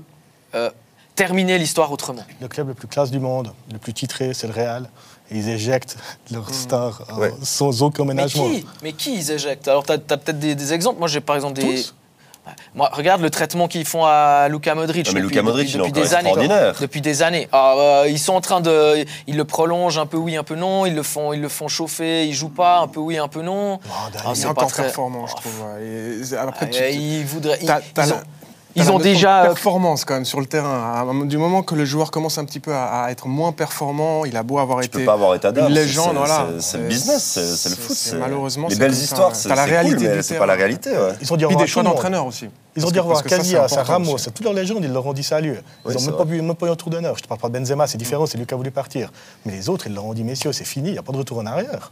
terminer 1.26 1.58
l'histoire 1.58 1.92
autrement. 1.92 2.24
Le 2.42 2.48
club 2.48 2.70
le 2.70 2.74
plus 2.74 2.88
classe 2.88 3.12
du 3.12 3.20
monde, 3.20 3.52
le 3.72 3.78
plus 3.78 3.94
titré, 3.94 4.34
c'est 4.34 4.48
le 4.48 4.54
Real. 4.54 4.90
Et 5.30 5.38
ils 5.38 5.50
éjectent 5.50 5.98
leurs 6.32 6.52
stars 6.54 7.04
euh, 7.12 7.16
Ouais. 7.22 7.34
sans 7.44 7.84
aucun 7.84 8.04
Mais 8.04 8.14
ménagement. 8.16 8.50
qui, 8.50 8.66
mais 8.84 8.92
qui 8.94 9.16
ils 9.16 9.32
éjectent? 9.32 9.68
Alors, 9.68 9.86
tu 9.86 9.94
as, 9.94 9.98
peut-être 10.00 10.40
des, 10.40 10.56
des 10.56 10.74
exemples. 10.74 11.00
Moi, 11.00 11.08
j'ai 11.08 11.22
par 11.22 11.36
exemple 11.36 11.54
des. 11.62 11.62
Tous? 11.62 11.96
Ouais. 12.46 12.54
Moi, 12.74 12.90
regarde 12.92 13.22
le 13.22 13.30
traitement 13.30 13.68
qu'ils 13.68 13.86
font 13.86 14.04
à 14.04 14.48
Luka 14.50 14.74
Modric. 14.76 15.06
Ah, 15.08 15.12
mais 15.14 15.22
depuis, 15.22 15.30
Luka 15.36 15.44
Modric, 15.44 15.68
depuis, 15.68 15.78
depuis 15.78 15.92
des 15.92 16.14
années. 16.16 16.30
extraordinaire. 16.30 16.76
Depuis 16.82 17.02
des 17.02 17.22
années. 17.22 17.48
Ah, 17.52 17.76
euh, 17.78 18.08
ils 18.10 18.18
sont 18.20 18.34
en 18.34 18.42
train 18.42 18.60
de. 18.62 19.06
Ils 19.28 19.38
le 19.38 19.46
prolongent 19.46 20.00
un 20.00 20.08
peu 20.08 20.18
oui, 20.18 20.36
un 20.36 20.44
peu 20.44 20.56
non. 20.56 20.86
Ils 20.88 20.96
le 20.96 21.04
font, 21.04 21.32
ils 21.34 21.40
le 21.42 21.50
font 21.50 21.68
chauffer. 21.68 22.28
Ils 22.28 22.34
jouent 22.34 22.50
pas 22.50 22.80
un 22.80 22.88
peu 22.88 23.00
oui, 23.00 23.18
un 23.20 23.28
peu 23.28 23.42
non. 23.44 23.76
Oh, 23.76 23.90
Ah, 24.26 24.32
c'est 24.34 24.48
encore 24.48 24.72
très- 24.72 24.84
performant, 24.84 25.28
je 25.28 25.34
Oh, 25.38 25.40
trouve. 25.40 25.62
ouais. 25.78 26.18
Et 26.34 26.36
après, 26.36 26.70
tu- 26.70 26.82
Euh, 26.82 26.90
tu- 26.92 26.98
ils 26.98 27.26
ont, 27.38 28.22
ils 28.76 28.92
ont 28.92 29.00
déjà. 29.00 29.42
performance 29.44 30.06
quand 30.06 30.14
même 30.16 30.26
sur 30.26 30.40
le 30.40 30.46
terrain. 30.46 31.06
Du 31.26 31.38
moment 31.38 31.64
que 31.64 31.76
le 31.76 31.86
joueur 31.86 32.12
commence 32.12 32.38
un 32.38 32.46
petit 32.46 32.60
peu 32.60 32.74
à, 32.74 33.04
à 33.06 33.12
être 33.12 33.28
moins 33.28 33.52
performant, 33.52 34.26
il 34.26 34.36
a 34.38 34.44
beau 34.44 34.60
avoir 34.60 34.80
Tu 34.80 34.86
été 34.86 35.00
peux 35.00 35.06
pas 35.06 35.14
avoir 35.14 35.36
état 35.36 35.50
une 35.56 35.68
légende, 35.68 36.10
c'est- 36.12 36.14
voilà. 36.18 36.48
c'est- 36.60 36.78
le 36.78 36.84
business, 36.88 37.24
c'est 37.58 37.70
le 37.70 37.76
foot. 37.76 37.96
c'est- 37.96 38.16
malheureusement, 38.18 38.68
Les 38.70 38.76
belles 38.76 38.92
histoires, 38.94 39.36
c'est 39.36 39.50
la 39.50 39.64
réalité 39.66 40.08
cool, 40.08 40.24
c'est 40.24 40.38
pas 40.38 40.46
la 40.46 40.54
réalité. 40.56 40.92
ouais. 40.92 41.14
Ils 41.22 41.32
ont 41.34 41.36
dû 41.38 41.46
Puis 41.46 41.54
revoir 41.54 41.66
des 41.66 41.68
choix 41.72 41.84
d'entraîneur 41.84 42.26
aussi. 42.26 42.50
Ils 42.76 42.86
ont 42.86 42.92
dû 42.92 43.00
revoir 43.00 43.24
Casillas, 43.24 43.68
à 43.78 43.84
Ramos, 43.84 44.16
à 44.16 44.32
toutes 44.32 44.46
leurs 44.46 44.54
légendes, 44.54 44.84
ils 44.84 44.94
leur 44.94 45.06
ont 45.06 45.14
dit 45.14 45.24
salut. 45.24 45.58
Ils 45.86 45.92
n'ont 45.94 46.02
même, 46.02 46.16
pas 46.16 46.24
eu- 46.34 46.42
même 46.42 46.56
pas 46.56 46.68
eu 46.68 46.70
un 46.70 46.76
tour 46.76 46.90
d'honneur. 46.90 47.18
Je 47.18 47.24
te 47.24 47.28
parle 47.28 47.40
pas 47.42 47.50
de 47.50 47.58
Benzema, 47.60 47.86
c'est 47.88 47.98
différent, 47.98 48.26
c'est 48.26 48.38
lui 48.38 48.46
qui 48.46 48.54
a 48.54 48.58
voulu 48.58 48.72
partir. 48.72 49.12
Mais 49.46 49.52
les 49.52 49.68
autres, 49.70 49.88
ils 49.88 49.94
leur 49.94 50.06
ont 50.06 50.14
dit 50.14 50.24
messieurs, 50.24 50.54
c'est 50.54 50.64
fini, 50.64 50.90
il 50.90 50.94
n'y 50.94 50.98
a 50.98 51.04
pas 51.04 51.12
de 51.12 51.18
retour 51.18 51.40
en 51.40 51.46
arrière. 51.46 51.92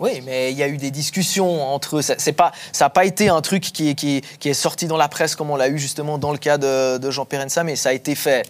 Oui, 0.00 0.22
mais 0.24 0.50
il 0.52 0.58
y 0.58 0.62
a 0.62 0.68
eu 0.68 0.76
des 0.76 0.90
discussions 0.90 1.62
entre 1.72 1.98
eux. 1.98 2.02
Ça 2.02 2.14
c'est 2.18 2.32
pas, 2.32 2.52
ça 2.72 2.86
n'a 2.86 2.90
pas 2.90 3.04
été 3.04 3.28
un 3.28 3.40
truc 3.40 3.62
qui 3.62 3.90
est, 3.90 3.94
qui, 3.94 4.16
est- 4.16 4.38
qui 4.38 4.48
est 4.48 4.54
sorti 4.54 4.86
dans 4.86 4.96
la 4.96 5.08
presse 5.08 5.36
comme 5.36 5.50
on 5.50 5.56
l'a 5.56 5.68
eu 5.68 5.78
justement 5.78 6.18
dans 6.18 6.32
le 6.32 6.38
cas 6.38 6.58
de, 6.58 6.98
de 6.98 7.10
Jean-Pierre 7.10 7.46
mais 7.64 7.76
Ça 7.76 7.90
a 7.90 7.92
été 7.92 8.14
fait 8.14 8.44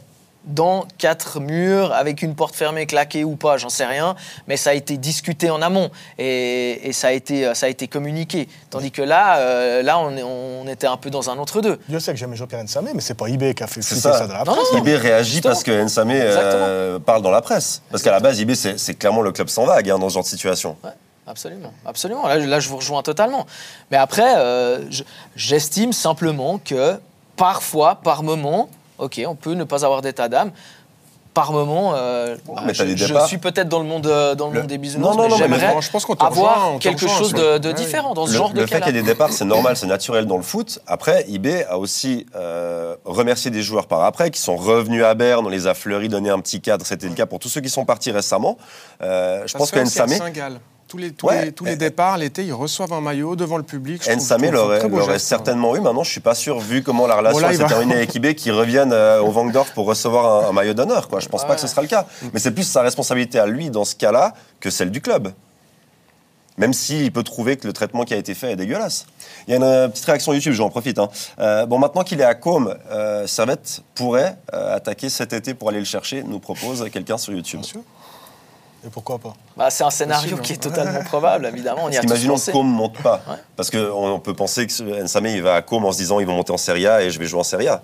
dans 0.44 0.84
quatre 0.98 1.40
murs, 1.40 1.92
avec 1.94 2.20
une 2.22 2.34
porte 2.34 2.54
fermée, 2.54 2.84
claquée 2.86 3.24
ou 3.24 3.36
pas, 3.36 3.56
j'en 3.56 3.70
sais 3.70 3.86
rien. 3.86 4.14
Mais 4.46 4.56
ça 4.56 4.70
a 4.70 4.74
été 4.74 4.96
discuté 4.98 5.48
en 5.50 5.62
amont 5.62 5.90
et, 6.18 6.88
et 6.88 6.92
ça, 6.92 7.08
a 7.08 7.12
été, 7.12 7.54
ça 7.54 7.66
a 7.66 7.68
été 7.68 7.88
communiqué. 7.88 8.48
Tandis 8.70 8.90
que 8.90 9.02
là, 9.02 9.38
euh, 9.38 9.82
là 9.82 9.98
on, 9.98 10.66
était 10.68 10.86
un 10.86 10.96
peu 10.96 11.10
dans 11.10 11.30
un 11.30 11.38
entre-deux. 11.38 11.78
Dieu 11.88 12.00
sait 12.00 12.12
que 12.12 12.18
j'aimais 12.18 12.36
Jean-Pierre 12.36 12.64
Nsamé, 12.64 12.90
mais 12.94 13.00
c'est 13.00 13.14
pas 13.14 13.28
IB 13.28 13.54
qui 13.54 13.62
a 13.62 13.66
fait 13.66 13.82
ça. 13.82 13.96
ça. 13.96 14.26
dans 14.26 14.34
la 14.34 14.44
presse. 14.44 14.72
non, 14.72 14.78
IB 14.78 14.88
réagit 14.96 15.40
parce 15.40 15.62
que 15.62 15.82
Nsamé 15.82 16.18
euh, 16.20 16.98
parle 16.98 17.22
dans 17.22 17.30
la 17.30 17.42
presse. 17.42 17.82
Parce 17.90 18.02
qu'à 18.02 18.10
la 18.10 18.20
base, 18.20 18.38
IB, 18.40 18.54
c'est 18.54 18.78
c'est 18.78 18.94
clairement 18.94 19.22
le 19.22 19.32
club 19.32 19.48
sans 19.48 19.64
vague 19.66 19.88
hein, 19.90 19.98
dans 19.98 20.08
ce 20.08 20.14
genre 20.14 20.22
de 20.24 20.28
situation. 20.28 20.76
Ouais, 20.82 20.90
absolument, 21.26 21.72
absolument. 21.86 22.26
Là, 22.26 22.36
là, 22.38 22.60
je 22.60 22.68
vous 22.68 22.76
rejoins 22.76 23.02
totalement. 23.02 23.46
Mais 23.90 23.96
après, 23.96 24.36
euh, 24.36 24.90
je- 24.90 25.02
j'estime 25.36 25.92
simplement 25.92 26.58
que 26.58 26.98
parfois, 27.36 27.96
par 27.96 28.22
moment, 28.22 28.68
ok, 28.98 29.20
on 29.26 29.34
peut 29.34 29.54
ne 29.54 29.64
pas 29.64 29.84
avoir 29.84 30.02
d'état 30.02 30.28
d'âme. 30.28 30.52
Par 31.32 31.50
moment, 31.50 31.94
euh, 31.96 32.36
bah, 32.46 32.62
je, 32.72 33.24
suis 33.26 33.38
peut-être 33.38 33.68
dans 33.68 33.80
le 33.80 33.86
monde, 33.86 34.06
euh, 34.06 34.36
dans 34.36 34.46
le 34.50 34.52
Le- 34.54 34.60
monde 34.60 34.68
des 34.68 34.78
bisounours, 34.78 35.16
Non, 35.16 35.16
non, 35.16 35.22
mais 35.24 35.28
non, 35.30 35.48
mais 35.48 35.58
j'aimerais 35.58 35.74
Bon, 35.74 35.80
je 35.80 35.90
pense 35.90 36.04
qu'on 36.04 36.14
te 36.14 36.24
rejoint, 36.24 36.48
avoir 36.52 36.74
te 36.78 36.82
quelque 36.84 37.00
rejoint 37.02 37.18
chose 37.18 37.32
de, 37.34 37.58
de 37.58 37.68
Ouais, 37.70 37.74
différent 37.74 38.14
dans 38.14 38.26
ce 38.26 38.30
Le, 38.30 38.38
genre 38.38 38.50
de 38.52 38.60
le 38.60 38.66
fait 38.68 38.76
qu'il 38.80 38.94
y 38.94 38.98
ait 38.98 39.02
des 39.02 39.08
départs, 39.08 39.32
c'est 39.32 39.44
normal, 39.44 39.76
c'est 39.76 39.88
naturel 39.88 40.26
dans 40.26 40.36
le 40.36 40.44
foot. 40.44 40.78
Après, 40.86 41.24
IB 41.26 41.64
a 41.68 41.76
aussi 41.76 42.24
euh, 42.36 42.94
remercié 43.04 43.50
des 43.50 43.64
joueurs 43.64 43.88
par 43.88 44.04
après 44.04 44.30
qui 44.30 44.40
sont 44.40 44.54
revenus 44.54 45.02
à 45.02 45.14
Berne, 45.14 45.44
on 45.44 45.48
les 45.48 45.66
a 45.66 45.74
fleuris, 45.74 46.08
donné 46.08 46.30
un 46.30 46.38
petit 46.38 46.60
cadre. 46.60 46.86
C'était 46.86 47.08
le 47.08 47.14
cas 47.14 47.26
pour 47.26 47.40
tous 47.40 47.48
ceux 47.48 47.60
qui 47.60 47.68
sont 47.68 47.84
partis 47.84 48.12
récemment. 48.12 48.56
Euh, 49.02 49.42
je 49.44 49.50
Ça 49.50 49.58
pense 49.58 49.72
que 49.72 49.84
Saint-Gall. 49.84 50.60
Tous 50.94 50.98
les, 51.00 51.10
tous, 51.12 51.26
Ouais. 51.26 51.46
les, 51.46 51.52
tous 51.52 51.64
les 51.64 51.74
départs, 51.74 52.18
l'été, 52.18 52.44
ils 52.44 52.52
reçoivent 52.52 52.92
un 52.92 53.00
maillot 53.00 53.34
devant 53.34 53.56
le 53.56 53.64
public. 53.64 54.00
Trouve- 54.78 54.98
l'aurait 55.00 55.14
hein. 55.16 55.18
certainement 55.18 55.74
eu. 55.74 55.80
Maintenant, 55.80 56.04
je 56.04 56.10
suis 56.12 56.20
pas 56.20 56.36
sûr, 56.36 56.60
vu 56.60 56.84
comment 56.84 57.08
la 57.08 57.16
relation 57.16 57.40
s'est 57.52 57.64
terminée 57.66 57.94
avec 57.96 58.14
IB, 58.14 58.36
qu'ils 58.36 58.52
reviennent 58.52 58.92
euh, 58.92 59.20
au 59.20 59.32
Vangdorf 59.32 59.72
pour 59.72 59.86
recevoir 59.86 60.44
un, 60.46 60.50
un 60.50 60.52
maillot 60.52 60.72
d'honneur. 60.72 61.08
Je 61.18 61.26
pense 61.28 61.44
pas 61.44 61.56
que 61.56 61.60
ce 61.60 61.66
sera 61.66 61.82
le 61.82 61.88
cas. 61.88 62.06
Mais 62.32 62.38
c'est 62.38 62.52
plus 62.52 62.62
sa 62.62 62.82
responsabilité 62.82 63.40
à 63.40 63.46
lui 63.46 63.70
dans 63.70 63.84
ce 63.84 63.96
cas-là 63.96 64.34
que 64.60 64.70
celle 64.70 64.92
du 64.92 65.00
club. 65.00 65.32
Même 66.56 66.72
s'il 66.72 67.10
peut 67.10 67.24
trouver 67.24 67.56
que 67.56 67.66
le 67.66 67.72
traitement 67.72 68.04
qui 68.04 68.14
a 68.14 68.16
été 68.16 68.32
fait 68.32 68.52
est 68.52 68.56
dégueulasse. 68.56 69.06
Il 69.48 69.50
y 69.50 69.54
a 69.54 69.56
une 69.56 69.64
euh, 69.64 69.88
petite 69.88 70.04
réaction 70.04 70.32
YouTube, 70.32 70.52
j'en 70.52 70.70
profite. 70.70 71.00
hein. 71.00 71.08
Euh, 71.40 71.66
bon, 71.66 71.80
maintenant 71.80 72.04
qu'il 72.04 72.20
est 72.20 72.24
à 72.24 72.36
Côme, 72.36 72.76
euh, 72.92 73.26
Servette 73.26 73.80
pourrait 73.96 74.36
euh, 74.54 74.76
attaquer 74.76 75.08
cet 75.08 75.32
été 75.32 75.54
pour 75.54 75.70
aller 75.70 75.80
le 75.80 75.84
chercher, 75.84 76.22
nous 76.22 76.38
propose 76.38 76.88
quelqu'un 76.92 77.18
sur 77.18 77.32
YouTube. 77.32 77.58
Bien 77.62 77.68
sûr. 77.68 77.80
Et 78.86 78.90
pourquoi 78.90 79.18
pas 79.18 79.32
Bah, 79.56 79.70
c'est 79.70 79.84
un 79.84 79.90
scénario 79.90 80.36
Possible, 80.36 80.42
qui 80.42 80.52
est 80.52 80.56
hein. 80.66 80.70
totalement 80.70 81.02
probable, 81.04 81.46
évidemment. 81.46 81.84
On 81.84 81.90
y 81.90 81.96
a 81.96 82.02
Imaginons 82.02 82.36
que. 82.36 82.50
Côme 82.50 82.70
ne 82.70 82.76
monte 82.76 82.98
pas. 83.02 83.22
Ouais. 83.28 83.36
Parce 83.56 83.70
qu'on 83.70 83.78
on 84.12 84.20
peut 84.20 84.34
penser 84.34 84.66
que 84.66 84.72
il 85.28 85.42
va 85.42 85.54
à 85.54 85.62
Côme 85.62 85.84
en 85.86 85.92
se 85.92 85.98
disant 85.98 86.20
ils 86.20 86.26
vont 86.26 86.34
monter 86.36 86.52
en 86.52 86.58
Serie 86.58 86.86
A 86.86 87.02
et 87.02 87.10
je 87.10 87.18
vais 87.18 87.26
jouer 87.26 87.40
en 87.40 87.44
Serie 87.44 87.68
A. 87.68 87.82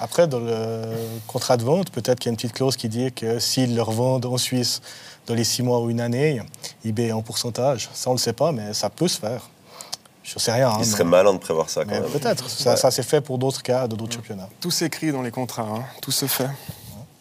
Après, 0.00 0.28
dans 0.28 0.38
le 0.38 0.82
contrat 1.26 1.56
de 1.56 1.64
vente, 1.64 1.90
peut-être 1.90 2.20
qu'il 2.20 2.26
y 2.28 2.30
a 2.30 2.32
une 2.32 2.36
petite 2.36 2.52
clause 2.52 2.76
qui 2.76 2.88
dit 2.88 3.12
que 3.12 3.38
s'ils 3.40 3.74
le 3.74 3.82
revendent 3.82 4.26
en 4.26 4.36
Suisse 4.38 4.80
dans 5.26 5.34
les 5.34 5.42
six 5.44 5.62
mois 5.62 5.80
ou 5.80 5.90
une 5.90 6.00
année, 6.00 6.40
IB 6.84 7.00
est 7.00 7.12
en 7.12 7.22
pourcentage. 7.22 7.88
Ça, 7.94 8.08
on 8.10 8.12
ne 8.14 8.18
le 8.18 8.22
sait 8.22 8.32
pas, 8.32 8.52
mais 8.52 8.72
ça 8.74 8.90
peut 8.90 9.08
se 9.08 9.18
faire. 9.18 9.48
Je 10.22 10.34
ne 10.36 10.40
sais 10.40 10.52
rien. 10.52 10.68
hein, 10.68 10.74
Il 10.76 10.80
mais- 10.80 10.84
serait 10.84 11.04
malin 11.04 11.32
de 11.32 11.38
prévoir 11.38 11.68
ça 11.70 11.84
quand 11.84 11.90
mais 11.90 12.00
même. 12.00 12.10
peut-être. 12.10 12.48
Ça, 12.48 12.70
Ouais. 12.70 12.76
ça 12.76 12.90
s'est 12.90 13.02
fait 13.02 13.20
pour 13.20 13.38
d'autres 13.38 13.62
cas, 13.62 13.88
de 13.88 13.96
d'autres 13.96 14.14
championnats. 14.14 14.48
Tout 14.60 14.70
s'écrit 14.70 15.10
dans 15.10 15.22
les 15.22 15.30
contrats, 15.30 15.62
hein. 15.68 15.84
tout 16.00 16.12
se 16.12 16.26
fait. 16.26 16.48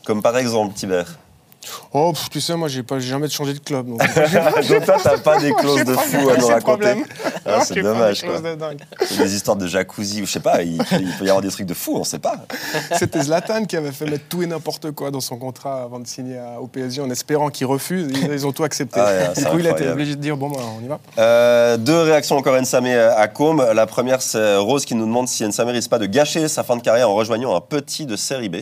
Comme 0.05 0.21
par 0.21 0.37
exemple, 0.37 0.73
Tibert. 0.75 1.17
Oh, 1.93 2.11
pff, 2.13 2.29
tu 2.29 2.41
sais, 2.41 2.55
moi, 2.55 2.67
j'ai 2.67 2.83
pas 2.83 2.99
jamais 2.99 3.29
changé 3.29 3.53
de 3.53 3.59
club. 3.59 3.87
Donc, 3.87 3.99
Donc 4.69 4.85
toi, 4.85 4.97
t'as 5.01 5.17
pas 5.17 5.39
des 5.39 5.51
clauses 5.53 5.83
de 5.85 5.93
fou 5.93 6.29
à 6.29 6.37
nous 6.37 6.47
raconter. 6.47 6.59
problème. 6.61 7.05
Ah, 7.45 7.61
c'est 7.65 7.81
dommage, 7.81 8.23
quoi. 8.23 8.39
de. 8.39 9.17
Des 9.17 9.35
histoires 9.35 9.57
de 9.57 9.67
jacuzzi 9.67 10.21
ou 10.21 10.25
je 10.25 10.31
sais 10.31 10.39
pas, 10.39 10.61
il, 10.63 10.73
il 10.99 11.11
peut 11.17 11.25
y 11.25 11.29
avoir 11.29 11.41
des 11.41 11.49
trucs 11.49 11.65
de 11.65 11.73
fou, 11.73 11.95
on 11.97 12.03
sait 12.03 12.19
pas. 12.19 12.35
C'était 12.97 13.21
Zlatan 13.21 13.65
qui 13.65 13.75
avait 13.77 13.91
fait 13.91 14.05
mettre 14.05 14.25
tout 14.29 14.41
et 14.43 14.47
n'importe 14.47 14.91
quoi 14.91 15.11
dans 15.11 15.21
son 15.21 15.37
contrat 15.37 15.83
avant 15.83 15.99
de 15.99 16.07
signer 16.07 16.37
à- 16.37 16.59
au 16.59 16.67
PSG 16.67 17.01
en 17.01 17.09
espérant 17.09 17.49
qu'il 17.49 17.67
refuse. 17.67 18.07
Ils, 18.11 18.31
ils 18.31 18.45
ont 18.45 18.51
tout 18.51 18.63
accepté. 18.63 18.99
Ah 18.99 19.33
du 19.33 19.45
coup, 19.45 19.59
il 19.59 19.67
a 19.67 19.71
été 19.71 19.87
obligé 19.87 20.15
de 20.15 20.21
dire 20.21 20.35
bon, 20.37 20.49
bah, 20.49 20.59
on 20.79 20.83
y 20.83 20.87
va. 20.87 20.99
Euh, 21.17 21.77
deux 21.77 22.01
réactions 22.01 22.37
encore 22.37 22.59
Nsamé 22.61 22.95
à 22.95 23.27
Côme. 23.27 23.65
La 23.73 23.85
première, 23.85 24.21
c'est 24.21 24.57
Rose 24.57 24.85
qui 24.85 24.95
nous 24.95 25.05
demande 25.05 25.27
si 25.27 25.43
Nsamé 25.45 25.71
risque 25.71 25.89
pas 25.89 25.99
de 25.99 26.05
gâcher 26.05 26.47
sa 26.47 26.63
fin 26.63 26.75
de 26.75 26.81
carrière 26.81 27.09
en 27.09 27.15
rejoignant 27.15 27.55
un 27.55 27.61
petit 27.61 28.05
de 28.05 28.15
série 28.15 28.49
B. 28.49 28.57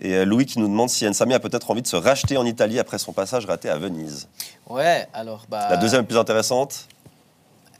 Et 0.00 0.14
euh, 0.14 0.24
Louis 0.24 0.46
qui 0.46 0.58
nous 0.58 0.68
demande 0.68 0.90
si 0.90 1.04
Nsamé 1.08 1.34
a 1.34 1.40
peut-être 1.40 1.70
envie 1.70 1.82
de 1.82 1.86
se 1.86 1.96
racheter 1.96 2.36
en 2.36 2.44
Italie 2.44 2.78
après 2.78 2.98
son 2.98 3.12
passage 3.12 3.46
raté 3.46 3.68
à 3.70 3.78
Venise. 3.78 4.28
Ouais, 4.68 5.06
alors. 5.14 5.44
Bah, 5.48 5.68
La 5.70 5.76
deuxième 5.76 6.04
plus 6.04 6.18
intéressante, 6.18 6.86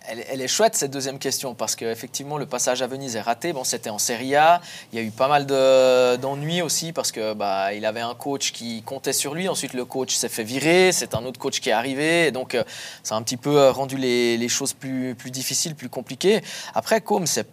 Elle, 0.09 0.25
elle 0.31 0.41
est 0.41 0.47
chouette 0.49 0.77
cette 0.77 0.93
deuxième 0.93 1.19
question 1.19 1.55
parce 1.57 1.75
qu'effectivement 1.75 2.39
le 2.39 2.47
passage 2.47 2.81
à 2.81 2.87
Venise 2.87 3.17
est 3.17 3.21
raté. 3.21 3.53
Bon, 3.53 3.65
c'était 3.65 3.91
en 3.91 3.99
Serie 3.99 4.37
A. 4.37 4.61
Il 4.93 4.99
y 5.01 5.03
a 5.03 5.05
eu 5.05 5.11
pas 5.11 5.27
mal 5.27 5.47
de- 5.47 6.15
d'ennuis 6.17 6.63
aussi 6.63 6.93
parce 6.93 7.11
que 7.11 7.35
bah, 7.35 7.75
il 7.75 7.85
avait 7.85 8.03
un 8.03 8.15
coach 8.15 8.53
qui 8.53 8.83
comptait 8.83 9.13
sur 9.13 9.35
lui. 9.35 9.49
Ensuite, 9.49 9.75
le 9.75 9.85
coach 9.85 10.15
s'est 10.15 10.29
fait 10.29 10.45
virer. 10.45 10.93
C'est 10.93 11.15
un 11.17 11.25
autre 11.25 11.41
coach 11.41 11.59
qui 11.61 11.71
est 11.71 11.73
arrivé. 11.73 12.29
Et 12.29 12.31
donc, 12.31 12.55
euh, 12.55 12.63
ça 13.03 13.17
a 13.17 13.19
un 13.19 13.23
petit 13.23 13.37
peu 13.37 13.59
euh, 13.59 13.73
rendu 13.73 13.97
les, 13.97 14.37
les 14.39 14.49
choses 14.49 14.73
plus, 14.75 15.17
plus 15.17 15.33
difficiles, 15.33 15.75
plus 15.75 15.89
compliquées. 15.89 16.41
Après, 16.75 17.01
comme 17.01 17.27
c'est 17.27 17.49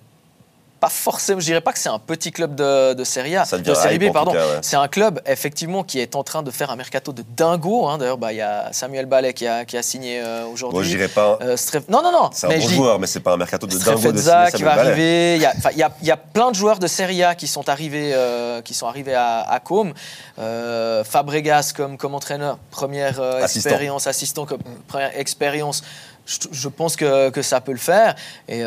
pas 0.83 0.89
forcément, 0.89 1.39
je 1.39 1.45
dirais 1.45 1.61
pas 1.61 1.71
que 1.71 1.79
c'est 1.79 1.87
un 1.87 1.97
petit 1.97 2.33
club 2.33 2.55
de, 2.55 2.93
de 2.93 3.03
Serie 3.05 3.37
A, 3.37 3.45
Ça 3.45 3.57
de 3.57 3.71
hype, 3.93 4.09
B, 4.09 4.11
pardon. 4.11 4.33
ouais. 4.33 4.39
C'est 4.61 4.75
un 4.75 4.89
club 4.89 5.21
effectivement 5.25 5.81
qui 5.85 5.99
est 6.01 6.13
en 6.17 6.23
train 6.23 6.43
de 6.43 6.51
faire 6.51 6.71
un 6.71 6.75
mercato 6.75 7.13
de 7.13 7.23
dingo. 7.37 7.87
hein. 7.87 7.97
D'ailleurs, 7.97 8.17
bah, 8.17 8.33
il 8.33 8.37
y 8.39 8.41
a 8.41 8.67
Samuel 8.73 9.05
Ballet 9.05 9.33
qui 9.33 9.47
a, 9.47 9.63
qui 9.63 9.77
a 9.77 9.81
signé 9.81 10.19
euh, 10.21 10.43
aujourd'hui. 10.45 10.75
Moi, 10.79 10.83
je 10.83 10.89
dirais 10.89 11.07
pas. 11.07 11.37
Euh, 11.41 11.55
Stref- 11.55 11.85
Non, 11.87 12.01
non, 12.03 12.11
non. 12.11 12.29
C'est 12.33 12.47
un 12.47 12.49
mais 12.49 12.59
bon 12.59 12.67
dis- 12.67 12.75
joueur, 12.75 12.99
mais 12.99 13.07
c'est 13.07 13.21
pas 13.21 13.31
un 13.31 13.37
mercato 13.37 13.65
de 13.65 13.77
dingo 13.77 14.11
de 14.11 14.19
qui 14.57 14.63
va 14.63 14.75
Ballet. 14.75 14.89
arriver. 14.89 15.35
Il 15.37 15.41
y, 15.41 15.45
a, 15.45 15.53
enfin, 15.57 15.69
il, 15.71 15.77
y 15.77 15.83
a, 15.83 15.91
y 16.01 16.11
a 16.11 16.17
plein 16.17 16.51
de 16.51 16.55
joueurs 16.55 16.79
de 16.79 16.87
Serie 16.87 17.23
A 17.23 17.33
qui 17.35 17.47
sont 17.47 17.69
arrivés, 17.69 18.11
euh, 18.13 18.61
qui 18.61 18.73
sont 18.73 18.87
arrivés 18.87 19.15
à, 19.15 19.39
à 19.39 19.59
Côme. 19.61 19.93
Fabregas 21.05 21.71
comme, 21.75 21.97
comme 21.97 22.13
entraîneur, 22.15 22.57
première 22.71 23.21
Assistant. 23.21 23.69
expérience, 23.69 24.07
assistant 24.07 24.45
comme 24.45 24.59
première 24.87 25.17
expérience. 25.17 25.81
Je, 26.25 26.37
je 26.51 26.67
pense 26.69 26.95
que, 26.95 27.29
que 27.29 27.41
ça 27.41 27.61
peut 27.61 27.71
le 27.73 27.77
faire. 27.77 28.15
Et 28.47 28.61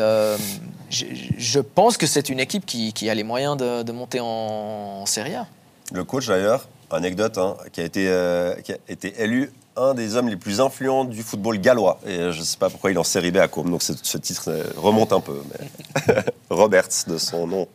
je, 0.89 1.05
je 1.37 1.59
pense 1.59 1.97
que 1.97 2.05
c'est 2.05 2.29
une 2.29 2.39
équipe 2.39 2.65
qui, 2.65 2.93
qui 2.93 3.09
a 3.09 3.15
les 3.15 3.23
moyens 3.23 3.57
de, 3.57 3.83
de 3.83 3.91
monter 3.91 4.19
en, 4.21 5.05
Serie 5.05 5.35
A. 5.35 5.47
Le 5.93 6.03
coach, 6.03 6.27
d'ailleurs, 6.27 6.67
anecdote, 6.91 7.37
hein, 7.37 7.55
qui, 7.71 7.81
a 7.81 7.83
été, 7.83 8.07
euh, 8.09 8.55
qui 8.61 8.73
a 8.73 8.77
été 8.89 9.21
élu 9.21 9.51
un 9.75 9.93
des 9.93 10.15
hommes 10.15 10.27
les 10.27 10.35
plus 10.35 10.59
influents 10.59 11.05
du 11.05 11.23
football 11.23 11.59
gallois. 11.59 11.99
Et 12.05 12.17
euh, 12.17 12.31
je 12.31 12.39
ne 12.39 12.43
sais 12.43 12.57
pas 12.57 12.69
pourquoi 12.69 12.91
il 12.91 12.95
est 12.95 12.99
en 12.99 13.03
série 13.03 13.31
B 13.31 13.37
à 13.37 13.47
Côme, 13.47 13.69
donc 13.69 13.83
ce 13.83 14.17
titre 14.17 14.45
euh, 14.49 14.63
remonte 14.75 15.13
un 15.13 15.19
peu. 15.19 15.39
Mais 15.51 16.15
Roberts, 16.49 17.05
de 17.07 17.17
son 17.17 17.47
nom. 17.47 17.67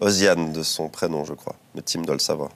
Oziane, 0.00 0.52
de 0.52 0.62
son 0.62 0.88
prénom, 0.88 1.24
je 1.24 1.34
crois. 1.34 1.56
Mais 1.74 1.82
Tim 1.82 2.02
doit 2.02 2.14
le 2.14 2.20
savoir. 2.20 2.50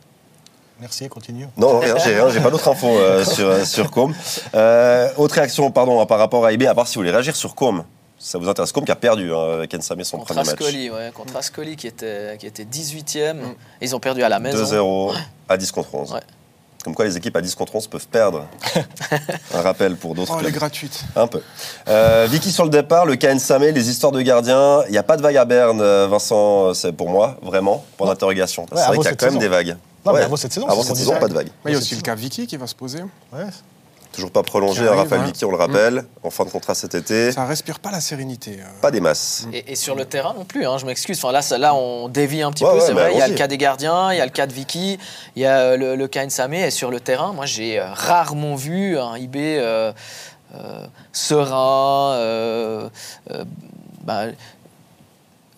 Merci, 0.81 1.09
continue. 1.09 1.47
Non, 1.57 1.79
rien, 1.79 1.97
j'ai 1.99 2.15
rien, 2.15 2.29
j'ai 2.29 2.41
pas 2.41 2.51
d'autres 2.51 2.69
infos 2.69 2.89
euh, 2.89 3.25
sur, 3.25 3.65
sur 3.65 3.91
Com. 3.91 4.13
Euh, 4.55 5.09
autre 5.17 5.37
réaction, 5.37 5.71
pardon, 5.71 6.05
par 6.07 6.19
rapport 6.19 6.45
à 6.45 6.53
IB, 6.53 6.65
à 6.67 6.75
part 6.75 6.89
si 6.89 6.95
vous 6.97 7.01
voulez 7.01 7.13
réagir 7.13 7.37
sur 7.37 7.55
Com. 7.55 7.85
Ça 8.25 8.39
vous 8.39 8.49
intéresse 8.49 8.71
Com 8.71 8.85
qui 8.85 8.93
a 8.93 8.97
perdu 8.97 9.35
hein, 9.35 9.55
avec 9.55 9.75
Ensame 9.75 10.05
son 10.05 10.19
Contre 10.19 10.35
premier 10.35 10.47
match. 10.47 10.61
Ascoli, 10.61 10.91
ouais, 10.91 11.11
contre 11.13 11.37
Ascoli 11.37 11.75
qui 11.75 11.89
était, 11.89 12.37
qui 12.39 12.47
était 12.47 12.63
18e. 12.63 13.37
Ils 13.81 13.97
ont 13.97 14.01
perdu 14.01 14.23
à 14.23 14.29
la 14.29 14.39
maison. 14.39 14.65
2-0 14.65 15.15
à 15.49 15.57
10 15.57 15.73
contre 15.73 15.93
11. 15.93 16.13
Ouais. 16.13 16.21
Comme 16.85 16.95
quoi 16.95 17.05
les 17.05 17.17
équipes 17.17 17.37
à 17.37 17.41
10 17.41 17.57
contre 17.57 17.75
11 17.75 17.89
peuvent 17.89 18.07
perdre. 18.07 18.47
Un 19.55 19.61
rappel 19.61 19.97
pour 19.97 20.15
d'autres 20.15 20.35
Oh, 20.37 20.39
elle 20.41 20.47
est 20.47 20.53
gratuite. 20.53 21.03
Un 21.17 21.27
peu. 21.27 21.43
Euh, 21.89 22.29
Vicky 22.31 22.53
sur 22.53 22.63
le 22.65 22.71
départ, 22.71 23.07
le 23.07 23.17
KN 23.17 23.39
Samé, 23.39 23.73
les 23.73 23.91
histoires 23.91 24.13
de 24.13 24.23
gardiens. 24.23 24.85
Il 24.87 24.93
n'y 24.93 24.99
a 24.99 25.03
pas 25.03 25.17
de 25.17 25.23
vague 25.23 25.37
à 25.37 25.45
Berne, 25.45 25.81
euh, 25.81 26.07
Vincent, 26.09 26.75
c'est 26.75 26.93
pour 26.93 27.09
moi, 27.09 27.39
vraiment, 27.43 27.85
pour 27.97 28.07
l'interrogation. 28.07 28.67
c'est 28.73 28.87
vrai 28.87 28.99
qu'il 28.99 29.05
y 29.05 29.09
a 29.09 29.15
quand 29.15 29.27
même 29.27 29.35
saison. 29.35 29.39
des 29.41 29.49
vagues. 29.49 29.77
Non, 30.07 30.13
mais 30.13 30.23
avant 30.23 30.37
cette 30.37 30.53
saison, 30.53 30.67
Avant 30.69 30.83
cette 30.83 31.21
pas 31.21 31.29
de 31.29 31.35
vague. 31.35 31.49
Mais 31.65 31.73
il 31.73 31.75
y 31.75 31.77
a 31.77 31.81
c'est 31.81 31.87
aussi 31.87 31.97
le 31.97 32.03
cas 32.03 32.15
Vicky 32.15 32.47
qui 32.47 32.57
va 32.57 32.67
se 32.67 32.75
poser. 32.75 33.03
Ouais. 33.33 33.47
Toujours 34.13 34.31
pas 34.31 34.43
prolongé, 34.43 34.83
hein, 34.83 34.89
arrive, 34.89 34.99
Raphaël. 35.11 35.25
Vicky, 35.25 35.45
on 35.47 35.51
le 35.51 35.57
rappelle, 35.57 36.05
en 36.23 36.31
fin 36.31 36.45
de 36.45 36.51
contrat 36.51 36.75
cet 36.75 36.95
été. 36.95 37.33
Ça 37.33 37.45
respire 37.47 37.81
pas 37.81 37.91
la 37.91 38.01
sérénité. 38.01 38.59
euh. 38.61 38.81
Pas 38.83 38.91
des 38.91 39.01
masses. 39.01 39.47
Et, 39.53 39.73
et 39.73 39.75
sur 39.75 39.95
le 39.95 40.05
terrain 40.05 40.35
non 40.37 40.45
plus, 40.45 40.67
hein, 40.67 40.77
je 40.79 40.85
m'excuse. 40.85 41.19
Enfin, 41.19 41.33
là, 41.33 41.41
ça- 41.43 41.57
là, 41.59 41.75
on 41.75 42.09
dévie 42.09 42.43
un 42.43 42.51
petit 42.53 42.63
Ouais, 42.65 42.71
peu, 42.73 42.77
ouais, 42.77 42.83
c'est 42.87 42.95
mais 42.95 43.01
vrai. 43.01 43.13
Il 43.15 43.19
y 43.19 43.23
a 43.23 43.29
le 43.29 43.35
cas 43.35 43.47
des 43.49 43.57
gardiens, 43.59 44.13
il 44.13 44.19
y 44.19 44.21
a 44.21 44.25
le 44.27 44.31
cas 44.31 44.47
de 44.47 44.53
Vicky, 44.53 44.99
il 45.37 45.43
y 45.43 45.47
a 45.47 45.59
euh, 45.61 45.77
le, 45.77 45.97
le 45.97 46.09
cas 46.09 46.27
Nsame. 46.27 46.55
Et 46.55 46.71
sur 46.71 46.91
le 46.91 47.01
terrain, 47.01 47.33
moi, 47.33 47.47
j'ai 47.47 47.79
euh, 47.81 47.85
rarement 47.93 48.55
vu 48.55 48.99
un 48.99 49.17
IB 49.17 49.37
euh, 49.37 49.93
euh, 50.55 50.87
serein, 51.13 52.13
euh, 52.17 52.89
euh, 53.31 53.45
bah, 54.05 54.25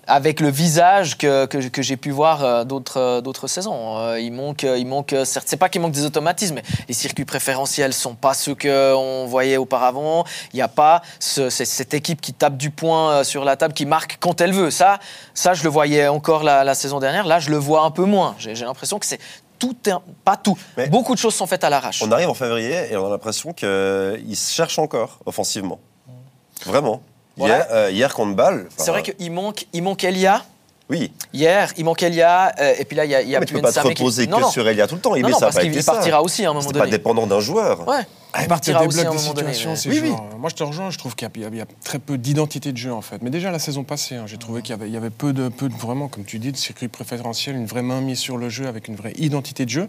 avec 0.06 0.40
le 0.40 0.48
visage 0.50 1.16
que, 1.18 1.46
que, 1.46 1.58
que 1.68 1.82
j'ai 1.82 1.96
pu 1.96 2.10
voir 2.10 2.44
euh, 2.44 2.64
d'autres 2.64 2.98
euh, 3.00 3.20
d'autres 3.20 3.46
saisons. 3.46 3.98
Euh, 3.98 4.20
il 4.20 4.32
manque, 4.32 4.62
il 4.62 4.86
manque 4.86 5.14
certes, 5.24 5.46
c'est 5.48 5.56
pas 5.56 5.68
qu'il 5.68 5.80
manque 5.80 5.92
des 5.92 6.04
automatismes, 6.04 6.56
mais 6.56 6.62
les 6.88 6.94
circuits 6.94 7.24
préférentiels 7.24 7.92
sont 7.92 8.14
pas 8.14 8.34
ceux 8.34 8.54
qu'on 8.54 9.26
voyait 9.28 9.56
auparavant. 9.56 10.24
Il 10.52 10.56
n'y 10.56 10.62
a 10.62 10.68
pas 10.68 11.02
ce- 11.20 11.50
cette 11.50 11.94
équipe 11.94 12.20
qui 12.20 12.32
tape 12.32 12.56
du 12.56 12.70
poing 12.70 13.10
euh, 13.10 13.24
sur 13.24 13.44
la 13.44 13.56
table, 13.56 13.74
qui 13.74 13.86
marque 13.86 14.18
quand 14.20 14.40
elle 14.40 14.52
veut. 14.52 14.70
Ça, 14.70 14.98
ça 15.34 15.54
je 15.54 15.62
le 15.64 15.68
voyais 15.70 16.08
encore 16.08 16.42
la, 16.42 16.64
la 16.64 16.74
saison 16.74 16.98
dernière. 17.00 17.26
Là, 17.26 17.38
je 17.38 17.50
le 17.50 17.56
vois 17.56 17.82
un 17.82 17.90
peu 17.90 18.04
moins. 18.04 18.34
J'ai 18.38 18.54
j'ai 18.54 18.64
l'impression 18.64 18.98
que 18.98 19.06
c'est 19.06 19.20
tout, 19.58 19.76
pas 20.24 20.36
tout. 20.36 20.58
Mais- 20.76 20.88
Beaucoup 20.88 21.14
de 21.14 21.18
choses 21.18 21.34
sont 21.34 21.46
faites 21.46 21.64
à 21.64 21.70
l'arrache. 21.70 22.02
On 22.02 22.10
arrive 22.12 22.28
en 22.28 22.34
février 22.34 22.92
et 22.92 22.96
on 22.96 23.06
a 23.06 23.10
l'impression 23.10 23.52
qu'ils 23.52 24.36
se 24.36 24.52
cherchent 24.52 24.78
encore 24.78 25.18
offensivement. 25.26 25.78
Vraiment. 26.66 27.00
Hier, 27.36 27.66
euh, 27.70 27.90
hier 27.90 28.14
contre 28.14 28.34
Bâle. 28.36 28.68
C'est 28.76 28.90
vrai 28.90 29.02
qu'il 29.02 29.32
manque, 29.32 29.66
il 29.72 29.82
manque 29.82 30.04
Elia. 30.04 30.44
Oui, 30.90 31.10
Hier, 31.32 31.72
il 31.78 31.84
manque 31.86 32.02
Elia. 32.02 32.52
euh, 32.60 32.74
et 32.78 32.84
puis 32.84 32.94
là, 32.94 33.06
il 33.06 33.10
y 33.10 33.14
a, 33.14 33.22
il 33.22 33.30
y 33.30 33.34
a 33.34 33.40
mais 33.40 33.46
tu 33.46 33.54
plus 33.54 33.62
peux 33.62 33.66
pas 33.68 33.72
te 33.72 33.80
qui- 33.80 33.88
reposer 33.88 34.26
Non, 34.26 34.36
que 34.36 34.42
non. 34.42 34.50
sur 34.50 34.68
Elia 34.68 34.86
tout 34.86 34.96
le 34.96 35.00
temps. 35.00 35.10
Non, 35.10 35.16
Ibé, 35.16 35.30
non, 35.30 35.38
ça 35.38 35.46
parce 35.46 35.58
qu'il 35.58 35.74
il 35.74 35.82
ça. 35.82 35.92
partira 35.92 36.22
aussi 36.22 36.44
à 36.44 36.50
un 36.50 36.52
moment 36.52 36.60
C'était 36.60 36.74
pas 36.78 36.84
donné. 36.84 36.90
dépendant 36.98 37.26
d'un 37.26 37.40
joueur. 37.40 37.88
Ouais. 37.88 38.02
Il 38.36 38.42
Ça 38.42 38.48
partira 38.48 38.84
aussi 38.84 38.98
à 39.00 39.10
un 39.10 39.14
moment 39.14 39.32
donné. 39.32 39.52
Oui, 39.86 40.00
oui. 40.02 40.12
Moi, 40.38 40.50
je 40.50 40.54
te 40.56 40.62
rejoins, 40.62 40.90
je 40.90 40.98
trouve 40.98 41.14
qu'il 41.16 41.26
y, 41.26 41.44
a- 41.44 41.48
il 41.48 41.56
y 41.56 41.60
a 41.62 41.66
très 41.84 41.98
peu 41.98 42.18
d'identité 42.18 42.70
de 42.70 42.76
jeu, 42.76 42.92
en 42.92 43.00
fait. 43.00 43.22
Mais 43.22 43.30
déjà, 43.30 43.50
la 43.50 43.58
saison 43.58 43.82
passée, 43.82 44.16
hein, 44.16 44.24
j'ai 44.26 44.36
trouvé 44.36 44.60
qu'il 44.60 44.70
y 44.70 44.78
avait, 44.78 44.88
il 44.88 44.92
y 44.92 44.96
avait 44.98 45.08
peu, 45.10 45.32
de, 45.32 45.48
peu 45.48 45.68
de, 45.70 45.74
vraiment, 45.74 46.08
comme 46.08 46.24
tu 46.26 46.38
dis, 46.38 46.52
de 46.52 46.56
circuit 46.58 46.88
préférentiel, 46.88 47.56
une 47.56 47.66
vraie 47.66 47.82
main 47.82 48.00
mise 48.02 48.18
sur 48.18 48.36
le 48.36 48.50
jeu 48.50 48.66
avec 48.66 48.86
une 48.88 48.96
vraie 48.96 49.14
identité 49.16 49.64
de 49.64 49.70
jeu. 49.70 49.88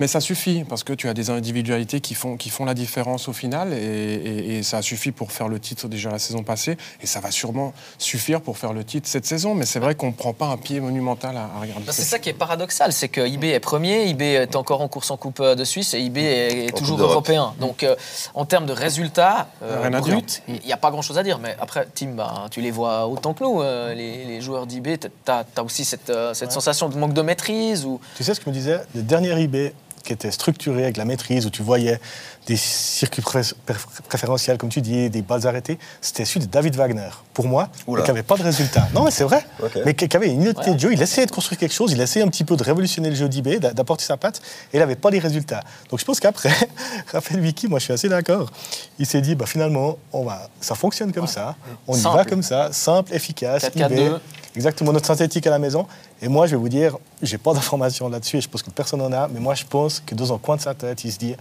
Mais 0.00 0.08
ça 0.08 0.20
suffit, 0.20 0.64
parce 0.64 0.82
que 0.82 0.92
tu 0.92 1.08
as 1.08 1.14
des 1.14 1.30
individualités 1.30 2.00
qui 2.00 2.14
font, 2.14 2.36
qui 2.36 2.50
font 2.50 2.64
la 2.64 2.74
différence 2.74 3.28
au 3.28 3.32
final, 3.32 3.72
et, 3.72 3.76
et- 3.76 4.56
et 4.58 4.62
ça 4.64 4.78
a 4.78 4.82
suffi 4.82 5.12
pour 5.12 5.30
faire 5.30 5.48
le 5.48 5.60
titre 5.60 5.86
déjà 5.88 6.10
la 6.10 6.18
saison 6.18 6.42
passée, 6.42 6.76
et 7.00 7.06
ça 7.06 7.20
va 7.20 7.30
sûrement 7.30 7.72
suffire 7.98 8.40
pour 8.40 8.58
faire 8.58 8.72
le 8.72 8.82
titre 8.84 9.08
cette 9.08 9.24
saison, 9.26 9.54
mais 9.54 9.66
c'est 9.66 9.78
vrai 9.78 9.94
qu'on 9.94 10.08
ne 10.08 10.12
prend 10.12 10.32
pas 10.32 10.46
un 10.46 10.56
pied 10.56 10.80
monumental 10.80 11.36
à, 11.36 11.42
à 11.56 11.60
regarder. 11.60 11.84
Ben, 11.86 11.92
C'est 11.92 12.02
ça 12.02 12.18
qui 12.18 12.28
est 12.28 12.32
paradoxal, 12.34 12.92
c'est 12.92 13.08
que 13.08 13.20
IB 13.26 13.44
est 13.44 13.60
premier, 13.60 14.06
IB 14.06 14.22
est 14.22 14.56
encore 14.56 14.80
en 14.80 14.88
course 14.88 15.10
en 15.12 15.16
Coupe 15.16 15.38
euh, 15.40 15.54
de 15.54 15.64
Suisse 15.64 15.94
et 15.94 16.00
IB 16.00 16.18
est, 16.18 16.76
toujours 16.76 17.00
européen. 17.00 17.54
Donc 17.60 17.82
euh, 17.84 17.94
en 18.34 18.44
termes 18.46 18.66
de 18.66 18.72
résultats 18.72 19.48
euh, 19.62 19.88
bruts, 20.00 20.22
il 20.48 20.60
n'y 20.66 20.72
a 20.72 20.76
pas 20.76 20.90
grand-chose 20.90 21.18
à 21.18 21.22
dire. 21.22 21.38
Mais 21.38 21.56
après, 21.60 21.86
Tim, 21.94 22.08
ben, 22.16 22.46
tu 22.50 22.60
les 22.60 22.70
vois 22.72 23.06
autant 23.06 23.32
que 23.32 23.44
nous, 23.44 23.62
euh, 23.62 23.94
les, 23.94 24.24
les 24.24 24.40
joueurs 24.40 24.66
d'IB. 24.66 24.88
Tu 24.98 25.08
as, 25.30 25.44
aussi 25.62 25.84
cette, 25.84 26.12
cette 26.32 26.50
sensation 26.52 26.88
de 26.88 26.98
manque 26.98 27.14
de 27.14 27.22
maîtrise 27.22 27.84
ou... 27.84 28.00
Tu 28.16 28.24
sais 28.24 28.34
ce 28.34 28.40
que 28.40 28.50
me 28.50 28.54
disait 28.54 28.80
Le 28.94 29.02
dernier 29.02 29.40
IB 29.40 29.72
qui 30.04 30.12
était 30.12 30.30
structuré 30.30 30.84
avec 30.84 30.96
la 30.96 31.04
maîtrise, 31.04 31.46
où 31.46 31.50
tu 31.50 31.62
voyais 31.62 31.98
des 32.46 32.56
circuits 32.56 33.22
pré- 33.22 33.40
préf- 33.40 33.86
préférentiels, 34.08 34.58
comme 34.58 34.68
tu 34.68 34.80
dis, 34.82 35.08
des 35.08 35.22
balles 35.22 35.46
arrêtées, 35.46 35.78
c'était 36.02 36.24
celui 36.26 36.40
de 36.46 36.50
David 36.50 36.76
Wagner. 36.76 37.08
Pour 37.32 37.46
moi, 37.48 37.68
mais 37.88 38.02
qui 38.02 38.08
n'avait 38.08 38.22
pas 38.22 38.36
de 38.36 38.42
résultat. 38.42 38.86
Non, 38.94 39.04
mais 39.04 39.10
c'est 39.10 39.24
vrai. 39.24 39.44
Mais 39.84 39.94
qui 39.94 40.14
avait 40.16 40.28
une 40.30 40.42
identité 40.42 40.70
Ouais. 40.70 40.76
de 40.76 40.80
jeu. 40.80 40.92
Il 40.92 41.02
essayait 41.02 41.26
de 41.26 41.32
construire 41.32 41.58
quelque 41.58 41.74
chose, 41.74 41.90
il 41.92 42.00
essayait 42.00 42.24
un 42.24 42.28
petit 42.28 42.44
peu 42.44 42.56
de 42.56 42.62
révolutionner 42.62 43.08
le 43.08 43.16
jeu 43.16 43.28
d'IB, 43.28 43.58
d'a- 43.58 43.72
d'apporter 43.72 44.04
sa 44.04 44.16
patte, 44.16 44.40
et 44.72 44.76
il 44.76 44.80
n'avait 44.80 44.94
pas 44.94 45.10
les 45.10 45.18
résultats. 45.18 45.64
Donc 45.90 45.98
je 46.00 46.04
pense 46.04 46.20
qu'après, 46.20 46.50
Raphaël 47.12 47.40
Vicky, 47.40 47.66
moi 47.66 47.78
je 47.78 47.84
suis 47.84 47.92
assez 47.94 48.08
d'accord. 48.08 48.50
Il 48.98 49.06
s'est 49.06 49.20
dit, 49.22 49.34
bah, 49.34 49.46
finalement, 49.46 49.96
on 50.12 50.24
va, 50.24 50.48
ça 50.60 50.74
fonctionne 50.74 51.12
comme 51.12 51.26
ça, 51.26 51.56
on 51.88 51.96
y 51.96 52.00
Simple. 52.00 52.16
va 52.16 52.24
comme 52.24 52.42
ça, 52.42 52.68
simple, 52.72 53.14
efficace, 53.14 53.64
4-4-2. 53.70 53.92
IB, 53.94 54.12
Exactement, 54.56 54.92
notre 54.92 55.06
synthétique 55.06 55.46
à 55.46 55.50
la 55.50 55.58
maison. 55.58 55.86
Et 56.22 56.28
moi, 56.28 56.46
je 56.46 56.52
vais 56.52 56.56
vous 56.60 56.68
dire, 56.68 56.96
j'ai 57.22 57.38
pas 57.38 57.52
d'informations 57.54 58.08
là-dessus 58.08 58.36
et 58.38 58.40
je 58.40 58.48
pense 58.48 58.62
que 58.62 58.70
personne 58.70 59.00
n'en 59.00 59.12
a, 59.12 59.28
mais 59.28 59.40
moi, 59.40 59.54
je 59.54 59.64
pense 59.64 60.00
que 60.00 60.14
dans 60.14 60.32
un 60.32 60.38
coin 60.38 60.56
de 60.56 60.60
sa 60.60 60.74
tête, 60.74 61.02
il 61.04 61.12
se 61.12 61.18
dit 61.18 61.34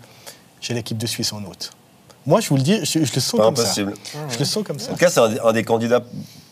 j'ai 0.62 0.74
l'équipe 0.74 0.98
de 0.98 1.06
Suisse 1.08 1.32
en 1.34 1.44
août. 1.44 1.72
Moi, 2.26 2.40
je 2.40 2.50
vous 2.50 2.56
le 2.56 2.62
dis, 2.64 2.80
je, 2.86 3.04
je 3.04 3.14
le 3.14 3.22
sens 3.22 3.32
Pas 3.32 3.38
comme 3.46 3.54
impossible. 3.54 3.94
ça. 4.04 4.20
Je 4.30 4.40
le 4.40 4.46
sens 4.46 4.64
comme 4.64 4.80
ça. 4.80 4.92
En 4.92 4.94
tout 4.94 5.00
cas, 5.00 5.10
c'est 5.10 5.20
un, 5.20 5.30
des- 5.30 5.40
un 5.40 5.52
des 5.54 5.64
candidats 5.64 6.02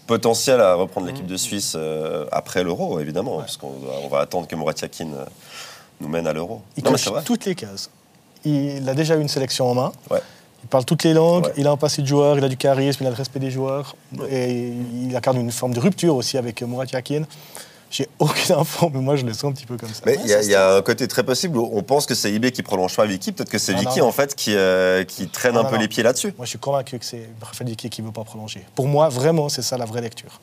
potentiels 0.05 0.59
à 0.59 0.73
reprendre 0.75 1.07
l'équipe 1.07 1.25
de 1.25 1.37
Suisse 1.37 1.73
euh, 1.77 2.25
après 2.31 2.63
l'Euro, 2.63 2.99
évidemment, 2.99 3.37
parce 3.37 3.55
qu'on 3.57 3.69
va, 3.69 3.93
on 4.03 4.07
va 4.09 4.19
attendre 4.19 4.47
que 4.47 4.55
Murat 4.55 4.73
Yakin 4.81 5.07
euh, 5.13 5.25
nous 6.01 6.09
mène 6.09 6.27
à 6.27 6.33
l'Euro. 6.33 6.61
Il 6.75 6.83
Non, 6.83 6.91
mais 6.91 7.23
toutes 7.23 7.45
les 7.45 7.55
cases. 7.55 7.89
Il 8.43 8.87
a 8.89 8.93
déjà 8.93 9.15
eu 9.15 9.21
une 9.21 9.29
sélection 9.29 9.69
en 9.71 9.73
main. 9.75 9.91
Ouais. 10.09 10.19
Il 10.63 10.67
parle 10.69 10.85
toutes 10.85 11.03
les 11.03 11.13
langues, 11.13 11.45
Ouais. 11.47 11.53
il 11.57 11.67
a 11.67 11.71
un 11.71 11.77
passé 11.77 12.01
de 12.01 12.07
joueur, 12.07 12.37
il 12.37 12.43
a 12.43 12.49
du 12.49 12.57
charisme, 12.57 13.03
il 13.03 13.07
a 13.07 13.09
le 13.09 13.15
respect 13.15 13.39
des 13.39 13.51
joueurs. 13.51 13.95
Et 14.29 14.71
il 15.07 15.15
incarne 15.15 15.37
une 15.37 15.51
forme 15.51 15.73
de 15.73 15.79
rupture 15.79 16.15
aussi 16.15 16.37
avec 16.37 16.61
Murat 16.61 16.85
Yakin. 16.91 17.23
J'ai 17.89 18.07
aucune 18.19 18.55
info, 18.55 18.89
mais 18.93 19.01
moi, 19.01 19.17
je 19.17 19.25
le 19.25 19.33
sens 19.33 19.45
un 19.45 19.51
petit 19.51 19.65
peu 19.65 19.75
comme 19.75 19.89
ça. 19.89 20.01
Mais 20.05 20.15
Ouais, 20.15 20.21
il 20.23 20.29
y, 20.29 20.33
a- 20.33 20.41
y 20.43 20.55
un 20.77 20.81
côté 20.81 21.09
très 21.09 21.23
possible 21.23 21.57
où 21.57 21.69
on 21.73 21.83
pense 21.83 22.05
que 22.05 22.15
c'est 22.15 22.31
IB 22.31 22.51
qui 22.51 22.63
prolonge 22.63 22.95
pas 22.95 23.05
Vicky, 23.05 23.33
peut-être 23.33 23.49
que 23.49 23.57
c'est 23.57 23.73
Ah, 23.75 23.79
Vicky 23.79 23.99
non. 23.99 24.05
en 24.05 24.11
fait 24.13 24.33
qui, 24.33 24.55
euh, 24.55 25.03
qui 25.03 25.27
traîne 25.27 25.57
Ah, 25.57 25.59
un 25.59 25.63
non, 25.63 25.69
peu 25.69 25.75
non. 25.75 25.81
les 25.81 25.89
pieds 25.89 26.01
là-dessus. 26.01 26.33
Moi, 26.37 26.45
je 26.45 26.51
suis 26.51 26.59
convaincu 26.59 26.97
que 26.99 27.03
c'est 27.05 27.27
Raphaël 27.41 27.67
Vicky 27.69 27.89
qui 27.89 28.01
ne 28.01 28.07
veut 28.07 28.13
pas 28.13 28.23
prolonger. 28.23 28.63
Pour 28.75 28.87
moi, 28.87 29.09
vraiment, 29.09 29.49
c'est 29.49 29.61
ça 29.61 29.77
la 29.77 29.83
vraie 29.83 29.99
lecture. 29.99 30.39